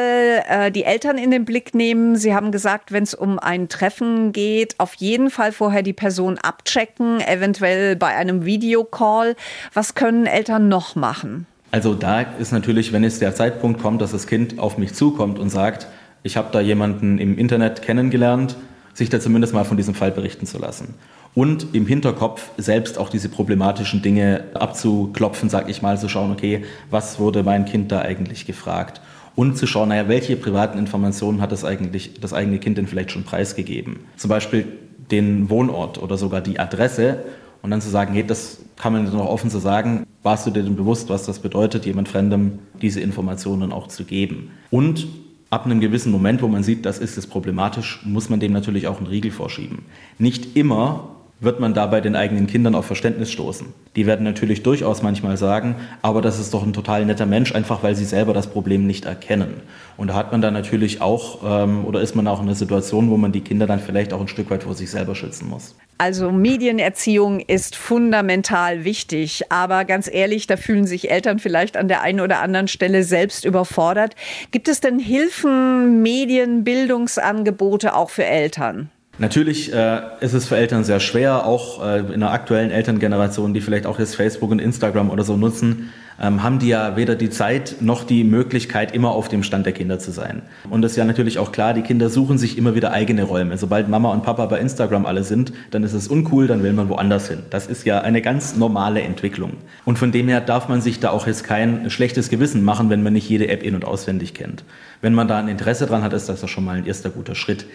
äh, 0.50 0.70
die 0.70 0.84
Eltern 0.84 1.16
in 1.16 1.30
den 1.30 1.46
Blick 1.46 1.74
nehmen, 1.74 2.16
Sie 2.16 2.34
haben 2.34 2.52
gesagt, 2.52 2.92
wenn 2.92 3.04
es 3.04 3.14
um 3.14 3.38
ein 3.38 3.70
Treffen 3.70 4.32
geht, 4.32 4.74
auf 4.76 4.92
jeden 4.96 5.30
Fall 5.30 5.52
vorher 5.52 5.82
die 5.82 5.94
Person 5.94 6.36
abchecken, 6.36 7.22
eventuell 7.22 7.96
bei 7.96 8.08
einem 8.08 8.44
Videocall. 8.44 9.34
Was 9.72 9.94
können 9.94 10.26
Eltern 10.26 10.68
noch 10.68 10.94
machen? 10.94 11.46
Also 11.70 11.94
da 11.94 12.20
ist 12.20 12.52
natürlich, 12.52 12.92
wenn 12.92 13.02
es 13.02 13.18
der 13.18 13.34
Zeitpunkt 13.34 13.80
kommt, 13.80 14.02
dass 14.02 14.12
das 14.12 14.26
Kind 14.26 14.58
auf 14.58 14.76
mich 14.76 14.92
zukommt 14.92 15.38
und 15.38 15.48
sagt, 15.48 15.86
ich 16.22 16.36
habe 16.36 16.50
da 16.52 16.60
jemanden 16.60 17.16
im 17.16 17.38
Internet 17.38 17.80
kennengelernt, 17.80 18.56
sich 18.92 19.08
da 19.08 19.20
zumindest 19.20 19.54
mal 19.54 19.64
von 19.64 19.78
diesem 19.78 19.94
Fall 19.94 20.10
berichten 20.10 20.44
zu 20.44 20.58
lassen 20.58 20.92
und 21.38 21.72
im 21.72 21.86
Hinterkopf 21.86 22.50
selbst 22.56 22.98
auch 22.98 23.10
diese 23.10 23.28
problematischen 23.28 24.02
Dinge 24.02 24.42
abzuklopfen, 24.54 25.48
sag 25.48 25.68
ich 25.68 25.82
mal, 25.82 25.96
zu 25.96 26.08
schauen, 26.08 26.32
okay, 26.32 26.64
was 26.90 27.20
wurde 27.20 27.44
mein 27.44 27.64
Kind 27.64 27.92
da 27.92 28.00
eigentlich 28.00 28.44
gefragt? 28.44 29.00
Und 29.36 29.56
zu 29.56 29.68
schauen, 29.68 29.90
naja, 29.90 30.08
welche 30.08 30.34
privaten 30.34 30.78
Informationen 30.78 31.40
hat 31.40 31.52
das 31.52 31.64
eigentlich 31.64 32.14
das 32.20 32.32
eigene 32.32 32.58
Kind 32.58 32.76
denn 32.76 32.88
vielleicht 32.88 33.12
schon 33.12 33.22
preisgegeben? 33.22 34.00
Zum 34.16 34.30
Beispiel 34.30 34.66
den 35.12 35.48
Wohnort 35.48 36.02
oder 36.02 36.16
sogar 36.16 36.40
die 36.40 36.58
Adresse 36.58 37.22
und 37.62 37.70
dann 37.70 37.80
zu 37.80 37.88
sagen, 37.88 38.14
hey, 38.14 38.26
das 38.26 38.58
kann 38.74 38.92
man 38.92 39.04
noch 39.04 39.28
offen 39.28 39.48
zu 39.48 39.60
sagen, 39.60 40.08
warst 40.24 40.44
du 40.44 40.50
dir 40.50 40.64
denn 40.64 40.74
bewusst, 40.74 41.08
was 41.08 41.24
das 41.24 41.38
bedeutet, 41.38 41.86
jemand 41.86 42.08
Fremdem 42.08 42.58
diese 42.82 43.00
Informationen 43.00 43.70
auch 43.70 43.86
zu 43.86 44.02
geben? 44.02 44.50
Und 44.72 45.06
ab 45.50 45.66
einem 45.66 45.78
gewissen 45.78 46.10
Moment, 46.10 46.42
wo 46.42 46.48
man 46.48 46.64
sieht, 46.64 46.84
das 46.84 46.98
ist 46.98 47.16
es 47.16 47.28
problematisch, 47.28 48.00
muss 48.04 48.28
man 48.28 48.40
dem 48.40 48.52
natürlich 48.52 48.88
auch 48.88 48.98
einen 48.98 49.06
Riegel 49.06 49.30
vorschieben. 49.30 49.84
Nicht 50.18 50.56
immer 50.56 51.14
wird 51.40 51.60
man 51.60 51.74
dabei 51.74 52.00
den 52.00 52.16
eigenen 52.16 52.46
Kindern 52.46 52.74
auf 52.74 52.86
Verständnis 52.86 53.30
stoßen. 53.30 53.68
Die 53.94 54.06
werden 54.06 54.24
natürlich 54.24 54.62
durchaus 54.62 55.02
manchmal 55.02 55.36
sagen, 55.36 55.76
aber 56.02 56.20
das 56.20 56.38
ist 56.38 56.52
doch 56.52 56.64
ein 56.64 56.72
total 56.72 57.04
netter 57.04 57.26
Mensch, 57.26 57.54
einfach 57.54 57.82
weil 57.82 57.94
sie 57.94 58.04
selber 58.04 58.32
das 58.32 58.48
Problem 58.48 58.86
nicht 58.86 59.04
erkennen. 59.04 59.60
Und 59.96 60.08
da 60.08 60.14
hat 60.14 60.32
man 60.32 60.40
dann 60.40 60.54
natürlich 60.54 61.00
auch, 61.00 61.40
ähm, 61.44 61.84
oder 61.84 62.00
ist 62.00 62.14
man 62.14 62.26
auch 62.26 62.40
in 62.40 62.46
einer 62.46 62.54
Situation, 62.54 63.10
wo 63.10 63.16
man 63.16 63.32
die 63.32 63.40
Kinder 63.40 63.66
dann 63.66 63.80
vielleicht 63.80 64.12
auch 64.12 64.20
ein 64.20 64.28
Stück 64.28 64.50
weit 64.50 64.64
vor 64.64 64.74
sich 64.74 64.90
selber 64.90 65.14
schützen 65.14 65.48
muss. 65.48 65.74
Also 65.98 66.30
Medienerziehung 66.30 67.40
ist 67.40 67.74
fundamental 67.74 68.84
wichtig, 68.84 69.50
aber 69.50 69.84
ganz 69.84 70.08
ehrlich, 70.12 70.46
da 70.46 70.56
fühlen 70.56 70.86
sich 70.86 71.10
Eltern 71.10 71.40
vielleicht 71.40 71.76
an 71.76 71.88
der 71.88 72.02
einen 72.02 72.20
oder 72.20 72.40
anderen 72.40 72.68
Stelle 72.68 73.02
selbst 73.02 73.44
überfordert. 73.44 74.14
Gibt 74.52 74.68
es 74.68 74.80
denn 74.80 75.00
Hilfen, 75.00 76.00
Medien, 76.02 76.62
Bildungsangebote 76.62 77.96
auch 77.96 78.10
für 78.10 78.24
Eltern? 78.24 78.90
Natürlich 79.18 79.72
äh, 79.72 80.00
ist 80.20 80.32
es 80.32 80.46
für 80.46 80.56
Eltern 80.56 80.84
sehr 80.84 81.00
schwer, 81.00 81.44
auch 81.44 81.84
äh, 81.84 81.98
in 82.12 82.20
der 82.20 82.30
aktuellen 82.30 82.70
Elterngeneration, 82.70 83.52
die 83.52 83.60
vielleicht 83.60 83.84
auch 83.84 83.98
jetzt 83.98 84.14
Facebook 84.14 84.52
und 84.52 84.60
Instagram 84.60 85.10
oder 85.10 85.24
so 85.24 85.36
nutzen, 85.36 85.92
ähm, 86.20 86.42
haben 86.44 86.60
die 86.60 86.68
ja 86.68 86.96
weder 86.96 87.16
die 87.16 87.28
Zeit 87.30 87.76
noch 87.80 88.04
die 88.04 88.22
Möglichkeit, 88.22 88.94
immer 88.94 89.10
auf 89.10 89.28
dem 89.28 89.42
Stand 89.42 89.66
der 89.66 89.72
Kinder 89.72 89.98
zu 89.98 90.12
sein. 90.12 90.42
Und 90.70 90.82
das 90.82 90.92
ist 90.92 90.96
ja 90.96 91.04
natürlich 91.04 91.38
auch 91.40 91.50
klar, 91.50 91.74
die 91.74 91.82
Kinder 91.82 92.10
suchen 92.10 92.38
sich 92.38 92.58
immer 92.58 92.76
wieder 92.76 92.92
eigene 92.92 93.24
Räume. 93.24 93.58
Sobald 93.58 93.88
Mama 93.88 94.12
und 94.12 94.22
Papa 94.22 94.46
bei 94.46 94.60
Instagram 94.60 95.04
alle 95.04 95.24
sind, 95.24 95.52
dann 95.72 95.82
ist 95.82 95.94
es 95.94 96.06
uncool, 96.06 96.46
dann 96.46 96.62
will 96.62 96.72
man 96.72 96.88
woanders 96.88 97.28
hin. 97.28 97.40
Das 97.50 97.66
ist 97.66 97.84
ja 97.84 98.00
eine 98.00 98.22
ganz 98.22 98.56
normale 98.56 99.02
Entwicklung. 99.02 99.54
Und 99.84 99.98
von 99.98 100.12
dem 100.12 100.28
her 100.28 100.40
darf 100.40 100.68
man 100.68 100.80
sich 100.80 101.00
da 101.00 101.10
auch 101.10 101.26
jetzt 101.26 101.42
kein 101.42 101.90
schlechtes 101.90 102.28
Gewissen 102.28 102.64
machen, 102.64 102.88
wenn 102.90 103.02
man 103.02 103.12
nicht 103.12 103.28
jede 103.28 103.48
App 103.48 103.64
in- 103.64 103.74
und 103.74 103.84
auswendig 103.84 104.34
kennt. 104.34 104.64
Wenn 105.00 105.14
man 105.14 105.26
da 105.26 105.38
ein 105.38 105.48
Interesse 105.48 105.86
dran 105.86 106.02
hat, 106.02 106.12
ist 106.12 106.28
das 106.28 106.42
ja 106.42 106.48
schon 106.48 106.64
mal 106.64 106.76
ein 106.76 106.86
erster 106.86 107.10
guter 107.10 107.34
Schritt. 107.34 107.66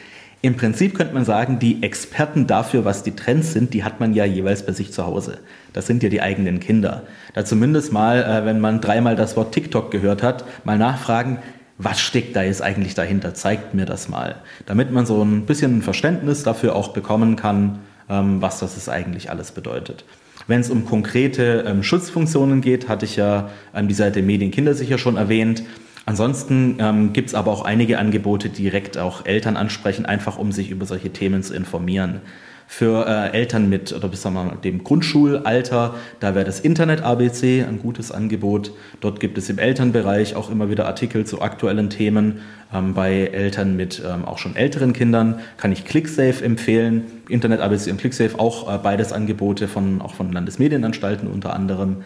Im 0.45 0.57
Prinzip 0.57 0.97
könnte 0.97 1.13
man 1.13 1.23
sagen, 1.23 1.57
die 1.57 1.81
Experten 1.83 2.47
dafür, 2.47 2.83
was 2.83 3.01
die 3.01 3.15
Trends 3.15 3.53
sind, 3.53 3.73
die 3.73 3.85
hat 3.85 4.01
man 4.01 4.13
ja 4.13 4.25
jeweils 4.25 4.65
bei 4.65 4.73
sich 4.73 4.91
zu 4.91 5.05
Hause. 5.05 5.37
Das 5.71 5.87
sind 5.87 6.03
ja 6.03 6.09
die 6.09 6.21
eigenen 6.21 6.59
Kinder. 6.59 7.03
Da 7.33 7.45
zumindest 7.45 7.93
mal, 7.93 8.21
äh, 8.21 8.45
wenn 8.45 8.59
man 8.59 8.81
dreimal 8.81 9.15
das 9.15 9.37
Wort 9.37 9.53
TikTok 9.53 9.89
gehört 9.89 10.21
hat, 10.21 10.43
mal 10.65 10.77
nachfragen, 10.77 11.39
was 11.77 12.01
steckt 12.01 12.35
da 12.35 12.43
jetzt 12.43 12.61
eigentlich 12.61 12.93
dahinter? 12.93 13.33
Zeigt 13.33 13.73
mir 13.73 13.85
das 13.85 14.09
mal. 14.09 14.35
Damit 14.65 14.91
man 14.91 15.05
so 15.05 15.23
ein 15.23 15.45
bisschen 15.45 15.77
ein 15.77 15.81
Verständnis 15.81 16.43
dafür 16.43 16.75
auch 16.75 16.89
bekommen 16.89 17.37
kann, 17.37 17.79
ähm, 18.09 18.41
was 18.41 18.59
das 18.59 18.75
ist 18.75 18.89
eigentlich 18.89 19.29
alles 19.29 19.53
bedeutet. 19.53 20.03
Wenn 20.47 20.59
es 20.59 20.69
um 20.69 20.83
konkrete 20.83 21.63
ähm, 21.65 21.83
Schutzfunktionen 21.83 22.59
geht, 22.59 22.89
hatte 22.89 23.05
ich 23.05 23.15
ja 23.15 23.49
die 23.73 23.93
Seite 23.93 24.21
Medien 24.21 24.51
Kindersicher 24.51 24.97
schon 24.97 25.15
erwähnt. 25.15 25.63
Ansonsten 26.05 26.77
ähm, 26.79 27.13
gibt 27.13 27.29
es 27.29 27.35
aber 27.35 27.51
auch 27.51 27.63
einige 27.63 27.97
Angebote, 27.97 28.49
die 28.49 28.63
direkt 28.63 28.97
auch 28.97 29.25
Eltern 29.25 29.55
ansprechen, 29.55 30.05
einfach 30.05 30.37
um 30.37 30.51
sich 30.51 30.69
über 30.69 30.85
solche 30.85 31.11
Themen 31.11 31.43
zu 31.43 31.53
informieren. 31.53 32.21
Für 32.67 33.05
äh, 33.05 33.37
Eltern 33.37 33.69
mit 33.69 33.93
oder 33.93 34.07
bis 34.07 34.23
mal 34.25 34.57
dem 34.63 34.83
Grundschulalter, 34.83 35.95
da 36.19 36.33
wäre 36.33 36.45
das 36.45 36.59
Internet 36.59 37.03
ABC 37.03 37.63
ein 37.63 37.79
gutes 37.79 38.11
Angebot. 38.11 38.71
Dort 38.99 39.19
gibt 39.19 39.37
es 39.37 39.49
im 39.49 39.59
Elternbereich 39.59 40.35
auch 40.35 40.49
immer 40.49 40.69
wieder 40.69 40.87
Artikel 40.87 41.25
zu 41.25 41.41
aktuellen 41.41 41.89
Themen. 41.89 42.41
Ähm, 42.73 42.93
bei 42.93 43.27
Eltern 43.27 43.75
mit 43.75 44.01
ähm, 44.05 44.25
auch 44.25 44.39
schon 44.39 44.55
älteren 44.55 44.93
Kindern 44.93 45.39
kann 45.57 45.71
ich 45.71 45.85
ClickSafe 45.85 46.43
empfehlen. 46.43 47.03
Internet 47.29 47.61
ABC 47.61 47.91
und 47.91 47.97
ClickSafe 47.97 48.39
auch 48.39 48.73
äh, 48.73 48.77
beides 48.77 49.13
Angebote 49.13 49.67
von 49.67 50.01
auch 50.01 50.15
von 50.15 50.33
Landesmedienanstalten 50.33 51.27
unter 51.27 51.53
anderem. 51.53 51.97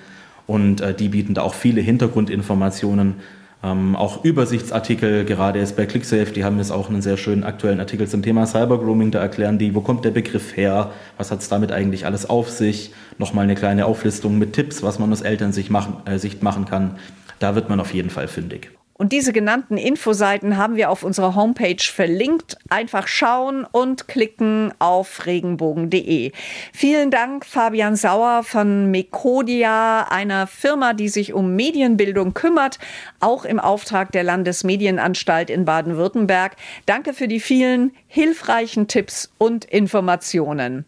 Und 0.48 0.82
äh, 0.82 0.94
die 0.94 1.10
bieten 1.10 1.34
da 1.34 1.42
auch 1.42 1.54
viele 1.54 1.82
Hintergrundinformationen 1.82 3.16
ähm, 3.64 3.96
auch 3.96 4.24
Übersichtsartikel, 4.24 5.26
gerade 5.26 5.60
jetzt 5.60 5.76
bei 5.76 5.86
ClickSafe, 5.86 6.32
die 6.32 6.44
haben 6.44 6.58
jetzt 6.58 6.72
auch 6.72 6.90
einen 6.90 7.02
sehr 7.02 7.18
schönen 7.18 7.44
aktuellen 7.44 7.80
Artikel 7.80 8.08
zum 8.08 8.22
Thema 8.22 8.46
Cybergrooming, 8.46 9.12
da 9.12 9.20
erklären 9.20 9.58
die, 9.58 9.74
wo 9.74 9.82
kommt 9.82 10.06
der 10.06 10.12
Begriff 10.12 10.56
her, 10.56 10.92
was 11.18 11.32
hat 11.32 11.40
es 11.40 11.50
damit 11.50 11.72
eigentlich 11.72 12.06
alles 12.06 12.30
auf 12.30 12.50
sich, 12.50 12.94
nochmal 13.18 13.46
eine 13.46 13.56
kleine 13.56 13.86
Auflistung 13.86 14.38
mit 14.38 14.54
Tipps, 14.54 14.84
was 14.84 15.00
man 15.00 15.12
aus 15.12 15.22
Elternsicht 15.22 15.72
machen, 15.72 15.98
äh, 16.06 16.20
Sicht 16.20 16.44
machen 16.44 16.66
kann. 16.66 16.98
Da 17.40 17.56
wird 17.56 17.70
man 17.70 17.80
auf 17.80 17.94
jeden 17.94 18.10
Fall 18.10 18.28
fündig. 18.28 18.77
Und 18.98 19.12
diese 19.12 19.32
genannten 19.32 19.78
Infoseiten 19.78 20.58
haben 20.58 20.76
wir 20.76 20.90
auf 20.90 21.04
unserer 21.04 21.36
Homepage 21.36 21.82
verlinkt. 21.82 22.58
Einfach 22.70 23.08
schauen 23.08 23.66
und 23.72 24.08
klicken 24.08 24.74
auf 24.80 25.26
regenbogen.de. 25.26 26.32
Vielen 26.74 27.12
Dank, 27.12 27.46
Fabian 27.46 27.96
Sauer 27.96 28.44
von 28.44 28.90
Mekodia, 28.90 30.08
einer 30.10 30.48
Firma, 30.48 30.94
die 30.94 31.10
sich 31.10 31.34
um 31.34 31.56
Medienbildung 31.56 32.34
kümmert, 32.34 32.80
auch 33.20 33.46
im 33.46 33.60
Auftrag 33.60 34.12
der 34.12 34.24
Landesmedienanstalt 34.24 35.50
in 35.50 35.66
Baden-Württemberg. 35.66 36.56
Danke 36.88 37.14
für 37.14 37.28
die 37.28 37.40
vielen 37.40 37.92
hilfreichen 38.08 38.88
Tipps 38.88 39.32
und 39.38 39.66
Informationen. 39.66 40.86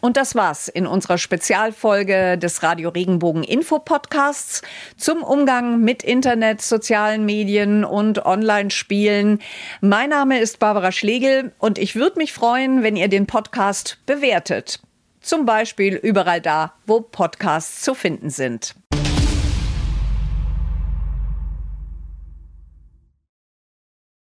Und 0.00 0.16
das 0.16 0.34
war's 0.36 0.68
in 0.68 0.86
unserer 0.86 1.18
Spezialfolge 1.18 2.38
des 2.38 2.62
Radio 2.62 2.90
Regenbogen 2.90 3.42
Info 3.42 3.80
Podcasts 3.80 4.62
zum 4.96 5.24
Umgang 5.24 5.80
mit 5.80 6.04
Internet, 6.04 6.62
sozialen 6.62 7.24
Medien 7.24 7.84
und 7.84 8.24
Online-Spielen. 8.24 9.40
Mein 9.80 10.10
Name 10.10 10.38
ist 10.38 10.60
Barbara 10.60 10.92
Schlegel 10.92 11.52
und 11.58 11.78
ich 11.78 11.96
würde 11.96 12.18
mich 12.18 12.32
freuen, 12.32 12.84
wenn 12.84 12.94
ihr 12.94 13.08
den 13.08 13.26
Podcast 13.26 13.98
bewertet. 14.06 14.80
Zum 15.20 15.46
Beispiel 15.46 15.96
überall 15.96 16.40
da, 16.40 16.74
wo 16.86 17.00
Podcasts 17.00 17.82
zu 17.82 17.94
finden 17.94 18.30
sind. 18.30 18.76